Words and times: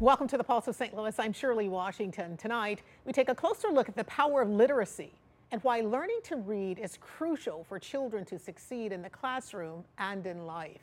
Welcome 0.00 0.28
to 0.28 0.38
the 0.38 0.44
Pulse 0.44 0.66
of 0.66 0.74
St. 0.74 0.96
Louis. 0.96 1.14
I'm 1.18 1.34
Shirley 1.34 1.68
Washington. 1.68 2.38
Tonight, 2.38 2.80
we 3.04 3.12
take 3.12 3.28
a 3.28 3.34
closer 3.34 3.68
look 3.68 3.86
at 3.86 3.96
the 3.96 4.04
power 4.04 4.40
of 4.40 4.48
literacy 4.48 5.12
and 5.52 5.62
why 5.62 5.82
learning 5.82 6.20
to 6.24 6.36
read 6.36 6.78
is 6.78 6.96
crucial 7.02 7.64
for 7.68 7.78
children 7.78 8.24
to 8.24 8.38
succeed 8.38 8.92
in 8.92 9.02
the 9.02 9.10
classroom 9.10 9.84
and 9.98 10.26
in 10.26 10.46
life. 10.46 10.80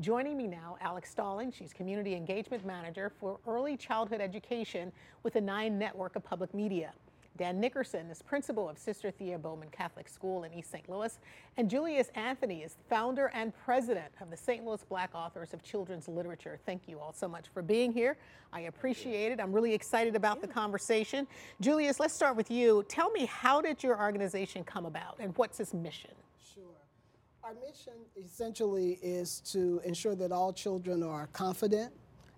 Joining 0.00 0.36
me 0.36 0.46
now, 0.46 0.76
Alex 0.82 1.10
Stalling. 1.10 1.50
She's 1.50 1.72
Community 1.72 2.14
Engagement 2.14 2.66
Manager 2.66 3.10
for 3.18 3.38
Early 3.46 3.78
Childhood 3.78 4.20
Education 4.20 4.92
with 5.22 5.32
the 5.32 5.40
Nine 5.40 5.78
Network 5.78 6.14
of 6.14 6.22
Public 6.22 6.52
Media. 6.52 6.92
Dan 7.36 7.58
Nickerson 7.58 8.10
is 8.10 8.20
principal 8.20 8.68
of 8.68 8.76
Sister 8.76 9.10
Thea 9.10 9.38
Bowman 9.38 9.70
Catholic 9.70 10.08
School 10.08 10.44
in 10.44 10.52
East 10.52 10.70
St. 10.70 10.88
Louis. 10.88 11.18
And 11.56 11.70
Julius 11.70 12.10
Anthony 12.14 12.62
is 12.62 12.76
founder 12.88 13.30
and 13.32 13.54
president 13.64 14.12
of 14.20 14.30
the 14.30 14.36
St. 14.36 14.64
Louis 14.64 14.84
Black 14.88 15.10
Authors 15.14 15.54
of 15.54 15.62
Children's 15.62 16.06
Literature. 16.06 16.58
Thank 16.66 16.82
you 16.86 16.98
all 16.98 17.12
so 17.12 17.28
much 17.28 17.46
for 17.52 17.62
being 17.62 17.92
here. 17.92 18.16
I 18.52 18.62
appreciate 18.62 19.32
it. 19.32 19.40
I'm 19.40 19.52
really 19.52 19.72
excited 19.72 20.16
about 20.16 20.40
the 20.40 20.48
conversation. 20.48 21.26
Julius, 21.60 21.98
let's 21.98 22.14
start 22.14 22.36
with 22.36 22.50
you. 22.50 22.84
Tell 22.88 23.10
me, 23.10 23.24
how 23.26 23.60
did 23.60 23.82
your 23.82 23.98
organization 23.98 24.64
come 24.64 24.84
about 24.84 25.16
and 25.18 25.36
what's 25.38 25.60
its 25.60 25.72
mission? 25.72 26.10
Sure. 26.54 26.64
Our 27.42 27.54
mission 27.54 27.94
essentially 28.22 28.98
is 29.02 29.40
to 29.52 29.80
ensure 29.84 30.14
that 30.16 30.30
all 30.30 30.52
children 30.52 31.02
are 31.02 31.28
confident 31.28 31.92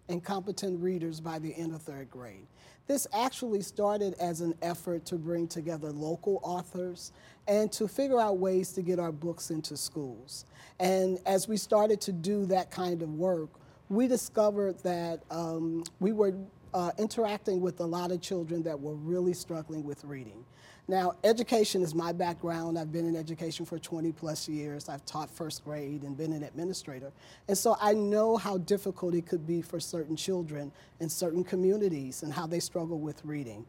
and 0.08 0.22
competent 0.22 0.80
readers 0.80 1.20
by 1.20 1.38
the 1.38 1.54
end 1.56 1.74
of 1.74 1.82
third 1.82 2.10
grade. 2.10 2.46
This 2.86 3.06
actually 3.12 3.62
started 3.62 4.14
as 4.14 4.40
an 4.40 4.54
effort 4.60 5.04
to 5.06 5.16
bring 5.16 5.46
together 5.46 5.90
local 5.90 6.40
authors 6.42 7.12
and 7.46 7.70
to 7.72 7.88
figure 7.88 8.20
out 8.20 8.38
ways 8.38 8.72
to 8.72 8.82
get 8.82 8.98
our 8.98 9.12
books 9.12 9.50
into 9.50 9.76
schools. 9.76 10.44
And 10.80 11.18
as 11.26 11.48
we 11.48 11.56
started 11.56 12.00
to 12.02 12.12
do 12.12 12.44
that 12.46 12.70
kind 12.70 13.02
of 13.02 13.14
work, 13.14 13.50
we 13.88 14.08
discovered 14.08 14.78
that 14.82 15.22
um, 15.30 15.84
we 16.00 16.12
were 16.12 16.34
uh, 16.74 16.90
interacting 16.98 17.60
with 17.60 17.80
a 17.80 17.84
lot 17.84 18.10
of 18.10 18.20
children 18.20 18.62
that 18.62 18.80
were 18.80 18.94
really 18.94 19.34
struggling 19.34 19.84
with 19.84 20.04
reading. 20.04 20.44
Now, 20.88 21.14
education 21.22 21.82
is 21.82 21.94
my 21.94 22.12
background. 22.12 22.76
I've 22.76 22.90
been 22.90 23.06
in 23.06 23.14
education 23.14 23.64
for 23.64 23.78
20 23.78 24.10
plus 24.12 24.48
years. 24.48 24.88
I've 24.88 25.04
taught 25.04 25.30
first 25.30 25.64
grade 25.64 26.02
and 26.02 26.16
been 26.16 26.32
an 26.32 26.42
administrator. 26.42 27.12
And 27.46 27.56
so 27.56 27.76
I 27.80 27.94
know 27.94 28.36
how 28.36 28.58
difficult 28.58 29.14
it 29.14 29.26
could 29.26 29.46
be 29.46 29.62
for 29.62 29.78
certain 29.78 30.16
children 30.16 30.72
in 30.98 31.08
certain 31.08 31.44
communities 31.44 32.24
and 32.24 32.32
how 32.32 32.48
they 32.48 32.58
struggle 32.58 32.98
with 32.98 33.24
reading. 33.24 33.64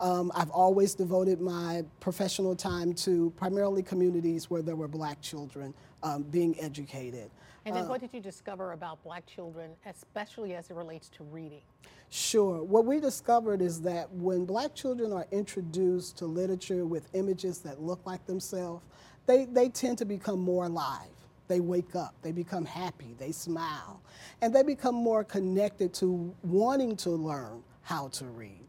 Um, 0.00 0.30
I've 0.34 0.50
always 0.50 0.94
devoted 0.94 1.40
my 1.40 1.84
professional 2.00 2.54
time 2.54 2.92
to 2.94 3.32
primarily 3.36 3.82
communities 3.82 4.48
where 4.48 4.62
there 4.62 4.76
were 4.76 4.88
black 4.88 5.20
children 5.20 5.74
um, 6.02 6.22
being 6.22 6.54
educated. 6.60 7.30
And 7.68 7.76
then 7.76 7.84
uh, 7.84 7.88
what 7.88 8.00
did 8.00 8.14
you 8.14 8.20
discover 8.20 8.72
about 8.72 9.04
black 9.04 9.26
children, 9.26 9.72
especially 9.84 10.54
as 10.54 10.70
it 10.70 10.74
relates 10.74 11.10
to 11.10 11.24
reading? 11.24 11.60
Sure. 12.08 12.62
What 12.62 12.86
we 12.86 12.98
discovered 12.98 13.60
is 13.60 13.82
that 13.82 14.10
when 14.10 14.46
black 14.46 14.74
children 14.74 15.12
are 15.12 15.26
introduced 15.32 16.16
to 16.18 16.24
literature 16.24 16.86
with 16.86 17.10
images 17.12 17.58
that 17.58 17.82
look 17.82 18.00
like 18.06 18.24
themselves, 18.24 18.82
they, 19.26 19.44
they 19.44 19.68
tend 19.68 19.98
to 19.98 20.06
become 20.06 20.40
more 20.40 20.64
alive. 20.64 21.10
They 21.46 21.60
wake 21.60 21.94
up, 21.94 22.14
they 22.22 22.32
become 22.32 22.64
happy, 22.64 23.14
they 23.18 23.32
smile, 23.32 24.00
and 24.40 24.54
they 24.54 24.62
become 24.62 24.94
more 24.94 25.22
connected 25.22 25.92
to 25.94 26.34
wanting 26.42 26.96
to 26.96 27.10
learn 27.10 27.62
how 27.82 28.08
to 28.08 28.24
read. 28.24 28.67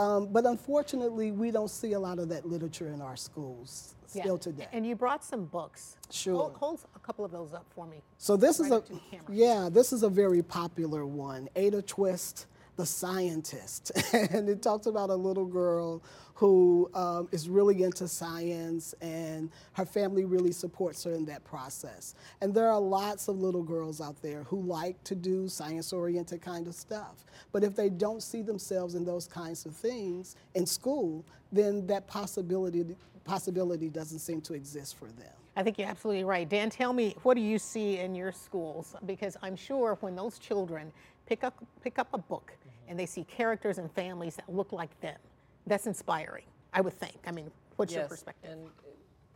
Um, 0.00 0.32
but 0.32 0.46
unfortunately, 0.46 1.30
we 1.30 1.50
don't 1.50 1.70
see 1.70 1.92
a 1.92 2.00
lot 2.00 2.18
of 2.18 2.30
that 2.30 2.46
literature 2.46 2.88
in 2.88 3.02
our 3.02 3.16
schools 3.16 3.94
yeah. 4.14 4.22
still 4.22 4.38
today. 4.38 4.66
And 4.72 4.86
you 4.86 4.96
brought 4.96 5.22
some 5.22 5.44
books. 5.44 5.96
Sure. 6.10 6.34
Hold, 6.36 6.56
hold 6.56 6.80
a 6.96 6.98
couple 7.00 7.22
of 7.24 7.30
those 7.30 7.52
up 7.52 7.66
for 7.74 7.86
me. 7.86 8.02
So 8.16 8.36
this 8.36 8.60
right 8.60 8.66
is 8.66 8.72
a 8.72 8.82
yeah, 9.30 9.68
this 9.70 9.92
is 9.92 10.02
a 10.02 10.08
very 10.08 10.42
popular 10.42 11.04
one. 11.04 11.48
Ada 11.54 11.82
Twist 11.82 12.46
the 12.80 12.86
scientist. 12.86 13.92
and 14.14 14.48
it 14.48 14.62
talks 14.62 14.86
about 14.86 15.10
a 15.10 15.14
little 15.14 15.44
girl 15.44 16.02
who 16.32 16.90
um, 16.94 17.28
is 17.30 17.46
really 17.46 17.82
into 17.82 18.08
science 18.08 18.94
and 19.02 19.50
her 19.74 19.84
family 19.84 20.24
really 20.24 20.50
supports 20.50 21.04
her 21.04 21.12
in 21.12 21.26
that 21.26 21.44
process. 21.44 22.14
And 22.40 22.54
there 22.54 22.70
are 22.70 22.80
lots 22.80 23.28
of 23.28 23.38
little 23.38 23.62
girls 23.62 24.00
out 24.00 24.22
there 24.22 24.44
who 24.44 24.62
like 24.62 25.04
to 25.04 25.14
do 25.14 25.46
science 25.46 25.92
oriented 25.92 26.40
kind 26.40 26.66
of 26.66 26.74
stuff. 26.74 27.26
But 27.52 27.64
if 27.64 27.76
they 27.76 27.90
don't 27.90 28.22
see 28.22 28.40
themselves 28.40 28.94
in 28.94 29.04
those 29.04 29.26
kinds 29.26 29.66
of 29.66 29.76
things 29.76 30.36
in 30.54 30.64
school, 30.64 31.22
then 31.52 31.86
that 31.88 32.06
possibility 32.06 32.96
possibility 33.24 33.90
doesn't 33.90 34.20
seem 34.20 34.40
to 34.40 34.54
exist 34.54 34.98
for 34.98 35.04
them. 35.04 35.34
I 35.54 35.62
think 35.62 35.78
you're 35.78 35.88
absolutely 35.88 36.24
right. 36.24 36.48
Dan, 36.48 36.70
tell 36.70 36.94
me, 36.94 37.14
what 37.22 37.34
do 37.34 37.42
you 37.42 37.58
see 37.58 37.98
in 37.98 38.14
your 38.14 38.32
schools? 38.32 38.96
Because 39.04 39.36
I'm 39.42 39.56
sure 39.56 39.98
when 40.00 40.16
those 40.16 40.38
children 40.38 40.90
pick 41.30 41.44
up, 41.44 41.64
pick 41.82 41.98
up 41.98 42.08
a 42.12 42.18
book 42.18 42.52
and 42.90 42.98
they 42.98 43.06
see 43.06 43.24
characters 43.24 43.78
and 43.78 43.90
families 43.92 44.34
that 44.34 44.52
look 44.52 44.72
like 44.72 45.00
them. 45.00 45.16
That's 45.66 45.86
inspiring, 45.86 46.44
I 46.74 46.80
would 46.80 46.98
think. 46.98 47.16
I 47.24 47.30
mean, 47.30 47.50
what's 47.76 47.92
yes, 47.92 48.00
your 48.00 48.08
perspective? 48.08 48.50
And 48.50 48.66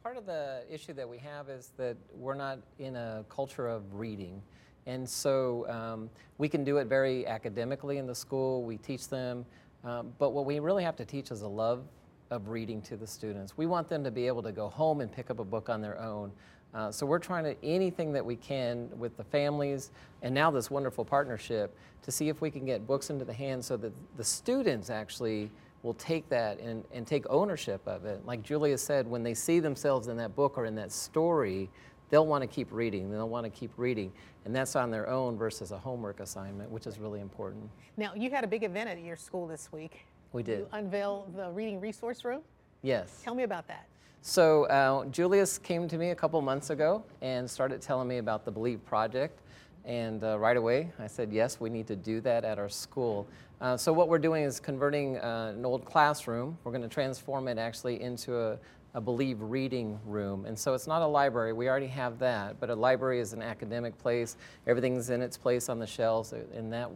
part 0.03 0.17
of 0.17 0.27
the 0.27 0.65
issue 0.69 0.93
that 0.95 1.09
we 1.09 1.19
have 1.19 1.49
is 1.49 1.71
that 1.77 1.97
we're 2.13 2.35
not 2.35 2.59
in 2.81 2.97
a 2.97 3.25
culture 3.29 3.69
of 3.69 3.95
reading. 3.95 4.43
And 4.87 5.09
so 5.09 5.67
um, 5.71 6.11
we 6.37 6.49
can 6.49 6.65
do 6.65 6.79
it 6.79 6.89
very 6.89 7.27
academically 7.27 7.99
in 7.99 8.07
the 8.07 8.15
school, 8.15 8.65
we 8.65 8.77
teach 8.77 9.09
them, 9.09 9.47
um, 9.85 10.13
but 10.19 10.31
what 10.31 10.45
we 10.45 10.59
really 10.59 10.83
have 10.83 10.97
to 10.97 11.05
teach 11.05 11.31
is 11.31 11.43
a 11.43 11.49
love 11.49 11.85
of 12.31 12.49
reading 12.49 12.83
to 12.83 12.97
the 12.97 13.07
students. 13.07 13.57
We 13.57 13.67
want 13.67 13.89
them 13.89 14.03
to 14.03 14.11
be 14.11 14.27
able 14.27 14.43
to 14.43 14.53
go 14.53 14.69
home 14.69 15.01
and 15.01 15.13
pick 15.13 15.31
up 15.31 15.39
a 15.39 15.45
book 15.45 15.69
on 15.69 15.81
their 15.81 16.01
own. 16.01 16.33
Uh, 16.75 16.91
so 16.91 17.07
we're 17.07 17.19
trying 17.19 17.45
to 17.45 17.57
anything 17.65 18.13
that 18.13 18.25
we 18.25 18.35
can 18.35 18.89
with 18.99 19.17
the 19.17 19.25
families 19.25 19.93
and 20.23 20.35
now 20.35 20.51
this 20.51 20.71
wonderful 20.71 21.05
partnership 21.05 21.77
to 22.03 22.11
see 22.11 22.29
if 22.29 22.41
we 22.41 22.51
can 22.51 22.65
get 22.65 22.87
books 22.87 23.11
into 23.11 23.25
the 23.25 23.33
hands 23.33 23.67
so 23.67 23.77
that 23.77 23.93
the 24.17 24.25
students 24.25 24.91
actually 24.91 25.51
will 25.85 25.95
take 25.95 26.29
that 26.31 26.59
and, 26.59 26.85
and 26.93 27.07
take 27.07 27.25
ownership 27.31 27.81
of 27.87 28.05
it. 28.07 28.25
Like 28.27 28.43
Julia 28.43 28.77
said, 28.77 29.07
when 29.07 29.23
they 29.23 29.35
see 29.35 29.61
themselves 29.61 30.09
in 30.09 30.17
that 30.17 30.35
book 30.35 30.59
or 30.59 30.65
in 30.65 30.75
that 30.77 30.91
story, 30.91 31.71
they'll 32.11 32.27
want 32.27 32.43
to 32.43 32.49
keep 32.49 32.73
reading. 32.73 33.11
They'll 33.11 33.29
want 33.29 33.45
to 33.45 33.51
keep 33.51 33.71
reading. 33.77 34.11
And 34.45 34.57
that's 34.57 34.77
on 34.77 34.91
their 34.91 35.09
own 35.09 35.37
versus 35.37 35.73
a 35.73 35.79
homework 35.79 36.21
assignment, 36.21 36.71
which 36.71 36.87
is 36.87 36.99
really 36.99 37.21
important. 37.21 37.71
Now, 37.97 38.13
you 38.15 38.31
had 38.31 38.45
a 38.45 38.47
big 38.47 38.65
event 38.65 38.89
at 38.89 38.99
your 38.99 39.17
school 39.17 39.47
this 39.47 39.71
week. 39.73 40.07
We 40.33 40.43
did. 40.43 40.61
You 40.61 40.69
unveiled 40.73 41.37
the 41.37 41.51
Reading 41.51 41.81
Resource 41.81 42.25
Room? 42.25 42.41
Yes. 42.83 43.21
Tell 43.23 43.35
me 43.35 43.45
about 43.45 43.69
that. 43.69 43.87
So 44.27 44.65
uh, 44.65 45.05
Julius 45.11 45.59
came 45.59 45.87
to 45.87 45.99
me 45.99 46.09
a 46.09 46.15
couple 46.15 46.41
months 46.41 46.71
ago 46.71 47.05
and 47.21 47.49
started 47.49 47.83
telling 47.83 48.09
me 48.09 48.17
about 48.17 48.47
the 48.47 48.51
Believe 48.51 48.83
Project. 48.87 49.43
And 49.85 50.25
uh, 50.25 50.39
right 50.39 50.57
away, 50.57 50.91
I 50.99 51.09
said, 51.09 51.31
yes, 51.31 51.61
we 51.61 51.69
need 51.69 51.87
to 51.89 51.95
do 51.95 52.23
that 52.23 52.43
at 52.43 52.59
our 52.59 52.71
school. 52.71 53.29
Uh, 53.61 53.77
so 53.77 53.93
what 53.93 54.09
we're 54.09 54.19
doing 54.19 54.43
is 54.43 54.61
converting 54.61 55.19
uh, 55.19 55.53
an 55.55 55.67
old 55.67 55.85
classroom. 55.85 56.57
We're 56.65 56.73
going 56.73 56.81
to 56.81 56.89
transform 56.89 57.49
it 57.49 57.59
actually 57.59 58.01
into 58.01 58.39
a, 58.39 58.59
a 58.95 59.01
Believe 59.01 59.43
reading 59.43 60.01
room. 60.07 60.47
And 60.47 60.59
so 60.59 60.73
it's 60.73 60.87
not 60.87 61.03
a 61.03 61.07
library, 61.07 61.53
we 61.53 61.69
already 61.69 61.89
have 61.89 62.19
that, 62.21 62.59
but 62.61 62.71
a 62.71 62.75
library 62.75 63.21
is 63.21 63.35
an 63.35 63.43
academic 63.43 63.99
place. 63.99 64.39
Everything's 64.67 65.11
in 65.11 65.21
its 65.21 65.37
place 65.37 65.69
on 65.69 65.79
the 65.79 65.87
shelves 65.87 66.33
in 66.55 66.71
that. 66.71 66.91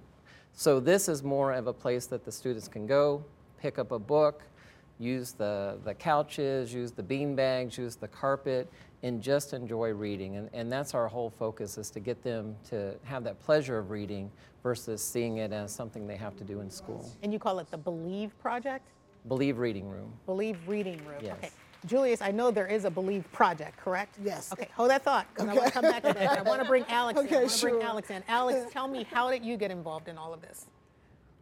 So 0.55 0.81
this 0.81 1.11
is 1.11 1.23
more 1.23 1.52
of 1.52 1.67
a 1.67 1.75
place 1.75 2.06
that 2.06 2.25
the 2.25 2.32
students 2.32 2.69
can 2.69 2.87
go, 2.87 3.23
pick 3.61 3.79
up 3.79 3.93
a 3.93 3.99
book, 3.99 4.44
use 4.99 5.33
the, 5.33 5.79
the 5.85 5.95
couches, 5.95 6.73
use 6.73 6.93
the 6.93 7.03
bean 7.03 7.35
bags, 7.35 7.79
use 7.79 7.97
the 7.97 8.09
carpet, 8.09 8.71
and 9.03 9.23
just 9.23 9.53
enjoy 9.53 9.91
reading. 9.91 10.37
And, 10.37 10.50
and 10.53 10.71
that's 10.71 10.95
our 10.95 11.09
whole 11.09 11.31
focus 11.31 11.79
is 11.79 11.91
to 11.91 12.00
get 12.00 12.23
them 12.23 12.56
to 12.71 12.95
have 13.05 13.25
that 13.25 13.39
pleasure 13.41 13.79
of 13.79 13.91
reading 13.91 14.31
versus 14.62 15.03
seeing 15.03 15.39
it 15.39 15.53
as 15.53 15.73
something 15.73 16.06
they 16.06 16.17
have 16.17 16.37
to 16.37 16.45
do 16.45 16.61
in 16.61 16.71
school. 16.71 17.11
And 17.23 17.33
you 17.33 17.39
call 17.39 17.59
it 17.61 17.71
the 17.71 17.79
Believe 17.79 18.37
Project? 18.41 18.89
Believe 19.29 19.59
Reading 19.59 19.89
Room. 19.89 20.12
Believe 20.27 20.56
Reading 20.67 20.99
Room. 21.06 21.21
Yes. 21.23 21.37
Okay. 21.39 21.50
Julius, 21.87 22.21
I 22.21 22.33
know 22.33 22.50
there 22.50 22.67
is 22.67 22.85
a 22.85 22.91
Believe 22.91 23.31
Project, 23.33 23.77
correct? 23.77 24.17
Yes. 24.23 24.53
Okay, 24.53 24.69
hold 24.75 24.91
that 24.91 25.05
thought, 25.05 25.27
because 25.33 25.49
okay. 25.49 25.59
I 25.59 25.61
want 25.61 25.67
to 25.67 25.73
come 25.73 25.83
back 25.83 26.03
to 26.03 26.12
that. 26.12 26.39
I 26.39 26.43
want 26.43 26.61
to 26.61 26.67
bring 26.67 26.85
Alex 26.89 27.21
okay, 27.21 27.29
in. 27.29 27.35
I 27.35 27.39
want 27.39 27.50
to 27.50 27.59
sure. 27.59 27.71
bring 27.71 27.83
Alex 27.83 28.11
in. 28.11 28.25
Alex, 28.29 28.71
tell 28.73 28.89
me, 28.89 29.05
how 29.05 29.31
did 29.31 29.45
you 29.45 29.56
get 29.56 29.71
involved 29.71 30.09
in 30.09 30.19
all 30.19 30.35
of 30.35 30.41
this? 30.41 30.67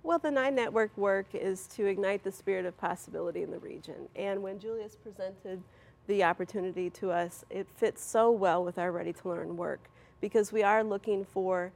Well, 0.07 0.21
the 0.21 0.31
Nine 0.31 0.55
Network 0.55 0.97
work 0.97 1.27
is 1.35 1.67
to 1.75 1.87
ignite 1.87 2.23
the 2.23 2.31
spirit 2.31 2.65
of 2.65 2.79
possibility 2.79 3.43
in 3.43 3.51
the 3.51 3.59
region. 3.59 4.09
And 4.15 4.41
when 4.41 4.61
Julius 4.61 4.95
presented 4.95 5.61
the 6.07 6.23
opportunity 6.23 6.91
to 6.91 7.11
us, 7.11 7.45
it 7.51 7.67
fits 7.75 8.05
so 8.05 8.31
well 8.31 8.63
with 8.63 8.79
our 8.79 8.93
Ready 8.93 9.13
to 9.13 9.29
Learn 9.29 9.57
work 9.57 9.81
because 10.21 10.53
we 10.53 10.63
are 10.63 10.85
looking 10.85 11.25
for 11.25 11.73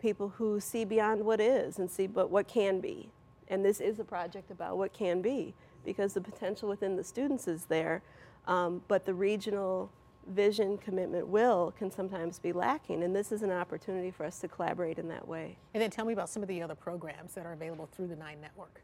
people 0.00 0.28
who 0.38 0.60
see 0.60 0.84
beyond 0.84 1.24
what 1.24 1.40
is 1.40 1.80
and 1.80 1.90
see 1.90 2.06
but 2.06 2.30
what 2.30 2.46
can 2.46 2.78
be. 2.78 3.08
And 3.48 3.64
this 3.64 3.80
is 3.80 3.98
a 3.98 4.04
project 4.04 4.52
about 4.52 4.78
what 4.78 4.92
can 4.92 5.20
be 5.20 5.52
because 5.84 6.14
the 6.14 6.20
potential 6.20 6.68
within 6.68 6.94
the 6.94 7.02
students 7.02 7.48
is 7.48 7.64
there, 7.64 8.02
um, 8.46 8.82
but 8.86 9.04
the 9.04 9.14
regional 9.14 9.90
vision, 10.28 10.78
commitment, 10.78 11.28
will 11.28 11.72
can 11.78 11.90
sometimes 11.90 12.38
be 12.38 12.52
lacking. 12.52 13.02
And 13.02 13.14
this 13.14 13.32
is 13.32 13.42
an 13.42 13.50
opportunity 13.50 14.10
for 14.10 14.24
us 14.24 14.38
to 14.40 14.48
collaborate 14.48 14.98
in 14.98 15.08
that 15.08 15.26
way. 15.26 15.56
And 15.74 15.82
then 15.82 15.90
tell 15.90 16.04
me 16.04 16.12
about 16.12 16.28
some 16.28 16.42
of 16.42 16.48
the 16.48 16.62
other 16.62 16.74
programs 16.74 17.34
that 17.34 17.46
are 17.46 17.52
available 17.52 17.88
through 17.92 18.08
the 18.08 18.16
Nine 18.16 18.40
Network. 18.40 18.82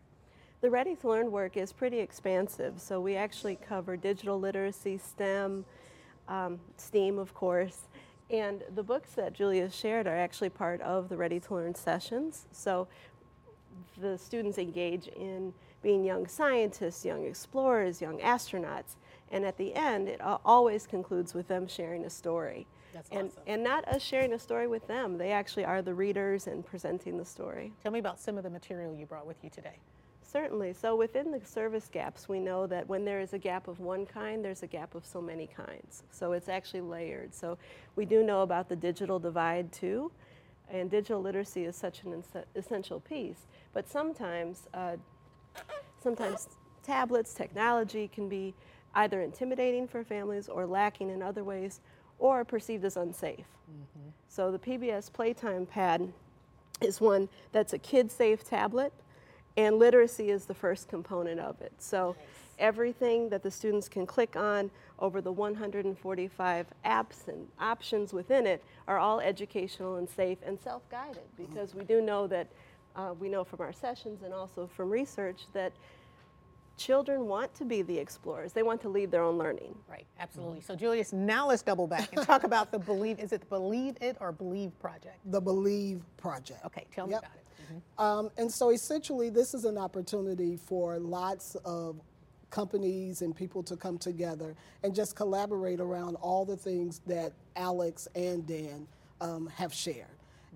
The 0.60 0.70
Ready 0.70 0.94
to 0.96 1.08
Learn 1.08 1.30
work 1.30 1.56
is 1.56 1.72
pretty 1.72 1.98
expansive. 2.00 2.80
So 2.80 3.00
we 3.00 3.16
actually 3.16 3.56
cover 3.56 3.96
digital 3.96 4.38
literacy, 4.38 4.98
STEM, 4.98 5.64
um, 6.28 6.60
STEAM, 6.76 7.18
of 7.18 7.32
course. 7.32 7.88
And 8.30 8.62
the 8.74 8.82
books 8.82 9.12
that 9.12 9.32
Julia 9.32 9.70
shared 9.70 10.06
are 10.06 10.16
actually 10.16 10.50
part 10.50 10.80
of 10.82 11.08
the 11.08 11.16
Ready 11.16 11.40
to 11.40 11.54
Learn 11.54 11.74
sessions. 11.74 12.46
So 12.52 12.86
the 14.00 14.18
students 14.18 14.58
engage 14.58 15.08
in 15.08 15.52
being 15.82 16.04
young 16.04 16.26
scientists, 16.26 17.04
young 17.04 17.24
explorers, 17.24 18.00
young 18.00 18.18
astronauts. 18.18 18.96
And 19.30 19.44
at 19.44 19.56
the 19.56 19.74
end, 19.74 20.08
it 20.08 20.20
always 20.20 20.86
concludes 20.86 21.34
with 21.34 21.48
them 21.48 21.68
sharing 21.68 22.04
a 22.04 22.10
story. 22.10 22.66
That's 22.92 23.08
and, 23.10 23.28
awesome. 23.28 23.42
and 23.46 23.62
not 23.62 23.86
us 23.88 24.02
sharing 24.02 24.32
a 24.32 24.38
story 24.38 24.66
with 24.66 24.86
them. 24.88 25.16
They 25.16 25.30
actually 25.30 25.64
are 25.64 25.82
the 25.82 25.94
readers 25.94 26.48
and 26.48 26.66
presenting 26.66 27.16
the 27.16 27.24
story. 27.24 27.72
Tell 27.82 27.92
me 27.92 28.00
about 28.00 28.18
some 28.18 28.36
of 28.36 28.42
the 28.42 28.50
material 28.50 28.94
you 28.94 29.06
brought 29.06 29.26
with 29.26 29.36
you 29.42 29.50
today. 29.50 29.76
Certainly. 30.22 30.74
So 30.74 30.94
within 30.94 31.30
the 31.32 31.40
service 31.44 31.88
gaps, 31.90 32.28
we 32.28 32.38
know 32.38 32.66
that 32.68 32.88
when 32.88 33.04
there 33.04 33.20
is 33.20 33.32
a 33.32 33.38
gap 33.38 33.66
of 33.66 33.80
one 33.80 34.06
kind, 34.06 34.44
there's 34.44 34.62
a 34.62 34.66
gap 34.66 34.94
of 34.94 35.04
so 35.04 35.20
many 35.20 35.48
kinds. 35.48 36.04
So 36.12 36.32
it's 36.32 36.48
actually 36.48 36.82
layered. 36.82 37.34
So 37.34 37.58
we 37.96 38.04
do 38.04 38.22
know 38.22 38.42
about 38.42 38.68
the 38.68 38.76
digital 38.76 39.18
divide 39.18 39.72
too, 39.72 40.12
and 40.70 40.90
digital 40.90 41.20
literacy 41.20 41.64
is 41.64 41.76
such 41.76 42.02
an 42.04 42.22
essential 42.54 43.00
piece. 43.00 43.46
But 43.72 43.88
sometimes, 43.88 44.68
uh, 44.74 44.96
sometimes 46.02 46.48
tablets, 46.82 47.34
technology 47.34 48.08
can 48.08 48.28
be 48.28 48.54
either 48.94 49.22
intimidating 49.22 49.86
for 49.86 50.02
families 50.02 50.48
or 50.48 50.66
lacking 50.66 51.10
in 51.10 51.22
other 51.22 51.44
ways 51.44 51.80
or 52.18 52.44
perceived 52.44 52.84
as 52.84 52.96
unsafe. 52.96 53.46
Mm-hmm. 53.70 54.08
So 54.28 54.50
the 54.50 54.58
PBS 54.58 55.12
Playtime 55.12 55.66
Pad 55.66 56.12
is 56.80 57.00
one 57.00 57.28
that's 57.52 57.72
a 57.72 57.78
kid-safe 57.78 58.44
tablet 58.44 58.92
and 59.56 59.78
literacy 59.78 60.30
is 60.30 60.46
the 60.46 60.54
first 60.54 60.88
component 60.88 61.40
of 61.40 61.60
it. 61.60 61.72
So 61.78 62.16
nice. 62.18 62.28
Everything 62.60 63.28
that 63.30 63.42
the 63.42 63.50
students 63.50 63.88
can 63.88 64.06
click 64.06 64.36
on 64.36 64.70
over 64.98 65.20
the 65.20 65.32
145 65.32 66.66
apps 66.84 67.28
and 67.28 67.48
options 67.58 68.12
within 68.12 68.46
it 68.46 68.62
are 68.86 68.98
all 68.98 69.20
educational 69.20 69.96
and 69.96 70.08
safe 70.08 70.38
and 70.44 70.60
self-guided 70.60 71.22
because 71.36 71.74
we 71.74 71.84
do 71.84 72.00
know 72.00 72.26
that 72.26 72.46
uh, 72.96 73.14
we 73.18 73.28
know 73.28 73.42
from 73.42 73.60
our 73.60 73.72
sessions 73.72 74.22
and 74.22 74.34
also 74.34 74.68
from 74.76 74.90
research 74.90 75.42
that 75.52 75.72
children 76.76 77.26
want 77.26 77.52
to 77.54 77.64
be 77.64 77.82
the 77.82 77.96
explorers. 77.96 78.52
They 78.52 78.62
want 78.62 78.80
to 78.82 78.88
lead 78.88 79.10
their 79.10 79.22
own 79.22 79.36
learning. 79.36 79.76
Right, 79.88 80.06
absolutely. 80.18 80.62
So 80.62 80.74
Julius, 80.74 81.12
now 81.12 81.48
let's 81.48 81.62
double 81.62 81.86
back 81.86 82.08
and 82.14 82.24
talk 82.26 82.44
about 82.44 82.72
the 82.72 82.78
Believe, 82.78 83.18
is 83.18 83.32
it 83.32 83.40
the 83.40 83.46
Believe 83.46 83.96
It 84.00 84.16
or 84.20 84.32
Believe 84.32 84.78
Project? 84.80 85.18
The 85.26 85.40
Believe 85.40 86.02
Project. 86.16 86.64
Okay, 86.64 86.86
tell 86.92 87.06
me 87.06 87.12
yep. 87.12 87.20
about 87.20 87.34
it. 87.34 87.44
Mm-hmm. 87.72 88.02
Um, 88.02 88.30
and 88.38 88.50
so 88.50 88.70
essentially 88.70 89.28
this 89.28 89.52
is 89.52 89.64
an 89.64 89.76
opportunity 89.76 90.56
for 90.56 90.98
lots 90.98 91.54
of 91.64 92.00
companies 92.50 93.22
and 93.22 93.34
people 93.34 93.62
to 93.62 93.76
come 93.76 93.98
together 93.98 94.54
and 94.82 94.94
just 94.94 95.16
collaborate 95.16 95.80
around 95.80 96.16
all 96.16 96.44
the 96.44 96.56
things 96.56 97.00
that 97.06 97.32
Alex 97.56 98.08
and 98.14 98.46
Dan 98.46 98.86
um, 99.20 99.46
have 99.56 99.72
shared. 99.72 100.06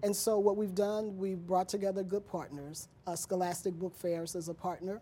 And 0.02 0.14
so 0.14 0.38
what 0.38 0.56
we've 0.56 0.75
done, 0.75 1.17
we've 1.17 1.46
brought 1.46 1.69
together 1.69 2.02
good 2.02 2.26
partners. 2.26 2.88
Uh, 3.06 3.14
Scholastic 3.14 3.75
Book 3.75 3.96
Fairs 3.96 4.35
is 4.35 4.49
a 4.49 4.55
partner. 4.55 5.00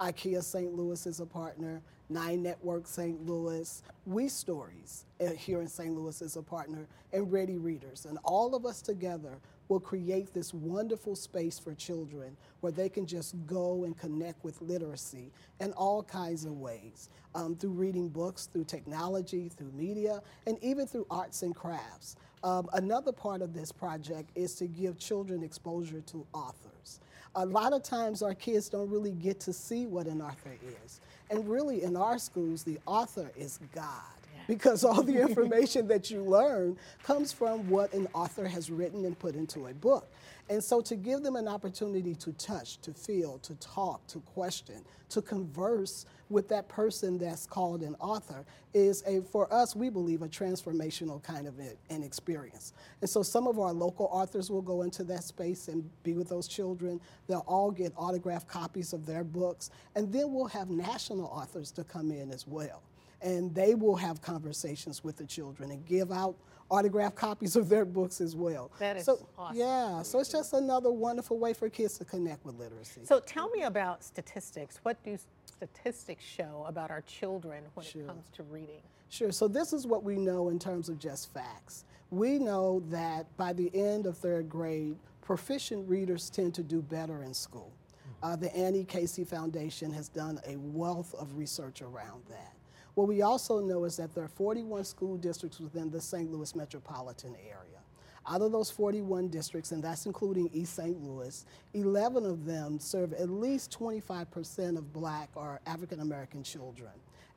IKEA 0.00 0.42
St. 0.42 0.74
Louis 0.74 1.06
is 1.06 1.20
a 1.20 1.26
partner. 1.26 1.80
Nine 2.10 2.42
Network 2.42 2.86
St. 2.86 3.24
Louis. 3.24 3.82
We 4.06 4.28
Stories 4.28 5.06
uh, 5.20 5.30
here 5.30 5.60
in 5.60 5.68
St. 5.68 5.94
Louis 5.94 6.20
is 6.20 6.36
a 6.36 6.42
partner. 6.42 6.86
And 7.12 7.30
Ready 7.30 7.56
Readers. 7.56 8.06
And 8.06 8.18
all 8.24 8.54
of 8.54 8.66
us 8.66 8.82
together 8.82 9.38
will 9.68 9.80
create 9.80 10.34
this 10.34 10.52
wonderful 10.52 11.16
space 11.16 11.58
for 11.58 11.74
children 11.74 12.36
where 12.60 12.72
they 12.72 12.88
can 12.88 13.06
just 13.06 13.34
go 13.46 13.84
and 13.84 13.96
connect 13.96 14.44
with 14.44 14.60
literacy 14.60 15.30
in 15.60 15.72
all 15.72 16.02
kinds 16.02 16.44
of 16.44 16.52
ways 16.52 17.08
um, 17.34 17.56
through 17.56 17.70
reading 17.70 18.08
books, 18.08 18.46
through 18.46 18.64
technology, 18.64 19.48
through 19.48 19.72
media, 19.72 20.20
and 20.46 20.58
even 20.62 20.86
through 20.86 21.06
arts 21.10 21.42
and 21.42 21.54
crafts. 21.54 22.16
Um, 22.42 22.68
another 22.74 23.12
part 23.12 23.40
of 23.40 23.54
this 23.54 23.72
project 23.72 24.30
is 24.34 24.54
to 24.56 24.66
give 24.66 24.98
children 24.98 25.42
exposure 25.42 26.02
to 26.02 26.26
authors. 26.34 27.00
A 27.36 27.44
lot 27.44 27.72
of 27.72 27.82
times 27.82 28.22
our 28.22 28.34
kids 28.34 28.68
don't 28.68 28.88
really 28.90 29.12
get 29.12 29.40
to 29.40 29.52
see 29.52 29.86
what 29.86 30.06
an 30.06 30.22
author 30.22 30.56
is. 30.84 31.00
And 31.30 31.48
really 31.48 31.82
in 31.82 31.96
our 31.96 32.18
schools, 32.18 32.62
the 32.62 32.78
author 32.86 33.30
is 33.36 33.58
God 33.74 34.23
because 34.46 34.84
all 34.84 35.02
the 35.02 35.20
information 35.28 35.88
that 35.88 36.10
you 36.10 36.22
learn 36.22 36.76
comes 37.02 37.32
from 37.32 37.68
what 37.68 37.92
an 37.92 38.08
author 38.14 38.46
has 38.46 38.70
written 38.70 39.04
and 39.04 39.18
put 39.18 39.34
into 39.34 39.66
a 39.66 39.74
book. 39.74 40.10
And 40.50 40.62
so 40.62 40.82
to 40.82 40.96
give 40.96 41.22
them 41.22 41.36
an 41.36 41.48
opportunity 41.48 42.14
to 42.16 42.32
touch, 42.32 42.78
to 42.82 42.92
feel, 42.92 43.38
to 43.38 43.54
talk, 43.54 44.06
to 44.08 44.20
question, 44.20 44.84
to 45.08 45.22
converse 45.22 46.04
with 46.28 46.48
that 46.48 46.68
person 46.68 47.18
that's 47.18 47.46
called 47.46 47.82
an 47.82 47.94
author 48.00 48.44
is 48.74 49.02
a, 49.06 49.22
for 49.22 49.50
us, 49.52 49.74
we 49.74 49.88
believe, 49.88 50.22
a 50.22 50.28
transformational 50.28 51.22
kind 51.22 51.46
of 51.46 51.58
an 51.58 52.02
experience. 52.02 52.72
And 53.00 53.08
so 53.08 53.22
some 53.22 53.46
of 53.46 53.58
our 53.58 53.72
local 53.72 54.08
authors 54.10 54.50
will 54.50 54.62
go 54.62 54.82
into 54.82 55.04
that 55.04 55.24
space 55.24 55.68
and 55.68 55.88
be 56.02 56.12
with 56.14 56.28
those 56.28 56.48
children. 56.48 57.00
They'll 57.26 57.44
all 57.46 57.70
get 57.70 57.92
autographed 57.96 58.48
copies 58.48 58.92
of 58.92 59.06
their 59.06 59.24
books. 59.24 59.70
And 59.94 60.12
then 60.12 60.32
we'll 60.32 60.46
have 60.46 60.68
national 60.68 61.26
authors 61.26 61.70
to 61.72 61.84
come 61.84 62.10
in 62.10 62.30
as 62.30 62.46
well 62.46 62.82
and 63.24 63.52
they 63.54 63.74
will 63.74 63.96
have 63.96 64.20
conversations 64.20 65.02
with 65.02 65.16
the 65.16 65.24
children 65.24 65.70
and 65.70 65.84
give 65.86 66.12
out 66.12 66.36
autographed 66.70 67.16
copies 67.16 67.56
of 67.60 67.68
their 67.68 67.84
books 67.84 68.20
as 68.20 68.36
well. 68.36 68.70
That 68.78 68.98
is 68.98 69.04
so, 69.04 69.26
awesome. 69.36 69.56
Yeah, 69.58 70.02
so 70.02 70.20
it's 70.20 70.30
just 70.30 70.52
another 70.52 70.92
wonderful 70.92 71.38
way 71.38 71.54
for 71.54 71.68
kids 71.68 71.98
to 71.98 72.04
connect 72.04 72.44
with 72.44 72.56
literacy. 72.56 73.00
So 73.04 73.20
tell 73.20 73.48
me 73.50 73.62
about 73.62 74.04
statistics. 74.04 74.78
What 74.82 75.02
do 75.02 75.16
statistics 75.46 76.24
show 76.24 76.64
about 76.68 76.90
our 76.90 77.00
children 77.02 77.64
when 77.74 77.86
sure. 77.86 78.02
it 78.02 78.06
comes 78.06 78.28
to 78.34 78.42
reading? 78.44 78.82
Sure, 79.08 79.32
so 79.32 79.48
this 79.48 79.72
is 79.72 79.86
what 79.86 80.04
we 80.04 80.16
know 80.16 80.50
in 80.50 80.58
terms 80.58 80.88
of 80.88 80.98
just 80.98 81.32
facts. 81.32 81.84
We 82.10 82.38
know 82.38 82.82
that 82.90 83.34
by 83.36 83.52
the 83.52 83.70
end 83.74 84.06
of 84.06 84.18
third 84.18 84.48
grade, 84.48 84.96
proficient 85.22 85.88
readers 85.88 86.28
tend 86.28 86.54
to 86.54 86.62
do 86.62 86.82
better 86.82 87.22
in 87.22 87.32
school. 87.32 87.72
Mm-hmm. 87.72 88.32
Uh, 88.32 88.36
the 88.36 88.54
Annie 88.54 88.84
Casey 88.84 89.24
Foundation 89.24 89.92
has 89.92 90.08
done 90.08 90.40
a 90.46 90.56
wealth 90.56 91.14
of 91.14 91.36
research 91.36 91.80
around 91.80 92.22
that. 92.28 92.54
What 92.94 93.08
we 93.08 93.22
also 93.22 93.60
know 93.60 93.84
is 93.84 93.96
that 93.96 94.14
there 94.14 94.24
are 94.24 94.28
41 94.28 94.84
school 94.84 95.16
districts 95.16 95.58
within 95.58 95.90
the 95.90 96.00
St. 96.00 96.30
Louis 96.30 96.54
metropolitan 96.54 97.34
area. 97.44 97.80
Out 98.26 98.40
of 98.40 98.52
those 98.52 98.70
41 98.70 99.28
districts, 99.28 99.72
and 99.72 99.82
that's 99.82 100.06
including 100.06 100.48
East 100.52 100.74
St. 100.74 101.02
Louis, 101.02 101.44
11 101.74 102.24
of 102.24 102.46
them 102.46 102.78
serve 102.78 103.12
at 103.12 103.28
least 103.28 103.76
25% 103.78 104.78
of 104.78 104.92
black 104.92 105.28
or 105.34 105.60
African 105.66 106.00
American 106.00 106.42
children. 106.42 106.92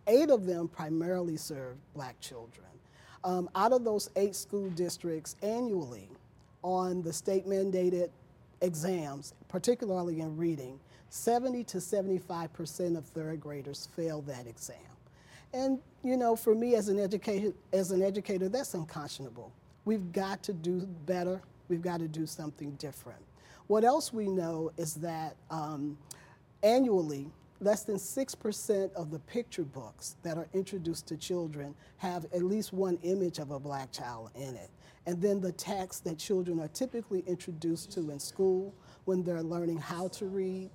Eight 0.05 0.29
of 0.29 0.45
them 0.45 0.69
primarily 0.69 1.35
serve 1.35 1.75
black 1.93 2.19
children. 2.21 2.67
Um, 3.23 3.49
out 3.55 3.73
of 3.73 3.83
those 3.83 4.09
eight 4.15 4.35
school 4.35 4.69
districts 4.69 5.35
annually 5.41 6.07
on 6.61 7.01
the 7.01 7.11
state 7.11 7.45
mandated 7.45 8.09
exams, 8.61 9.33
particularly 9.49 10.21
in 10.21 10.37
reading, 10.37 10.79
70 11.09 11.63
to 11.65 11.77
75% 11.79 12.97
of 12.97 13.05
third 13.05 13.41
graders 13.41 13.89
fail 13.95 14.21
that 14.21 14.47
exam. 14.47 14.77
And 15.53 15.79
you 16.03 16.17
know, 16.17 16.35
for 16.35 16.55
me 16.55 16.75
as 16.75 16.89
an 16.89 16.99
educator, 16.99 17.53
as 17.73 17.91
an 17.91 18.01
educator, 18.01 18.49
that's 18.49 18.73
unconscionable. 18.73 19.51
We've 19.85 20.11
got 20.11 20.43
to 20.43 20.53
do 20.53 20.87
better. 21.05 21.41
We've 21.69 21.81
got 21.81 21.99
to 21.99 22.07
do 22.07 22.25
something 22.25 22.71
different. 22.71 23.21
What 23.67 23.83
else 23.83 24.13
we 24.13 24.27
know 24.27 24.71
is 24.77 24.95
that 24.95 25.35
um, 25.49 25.97
annually, 26.63 27.29
less 27.59 27.83
than 27.83 27.95
6% 27.95 28.93
of 28.93 29.11
the 29.11 29.19
picture 29.19 29.63
books 29.63 30.15
that 30.23 30.37
are 30.37 30.47
introduced 30.53 31.07
to 31.07 31.17
children 31.17 31.73
have 31.97 32.25
at 32.25 32.43
least 32.43 32.71
one 32.71 32.97
image 33.03 33.39
of 33.39 33.51
a 33.51 33.59
black 33.59 33.91
child 33.91 34.29
in 34.35 34.55
it. 34.55 34.69
And 35.05 35.21
then 35.21 35.41
the 35.41 35.51
text 35.53 36.03
that 36.03 36.17
children 36.17 36.59
are 36.59 36.67
typically 36.67 37.23
introduced 37.27 37.91
to 37.93 38.11
in 38.11 38.19
school 38.19 38.73
when 39.05 39.23
they're 39.23 39.43
learning 39.43 39.77
how 39.77 40.09
to 40.09 40.25
read, 40.25 40.69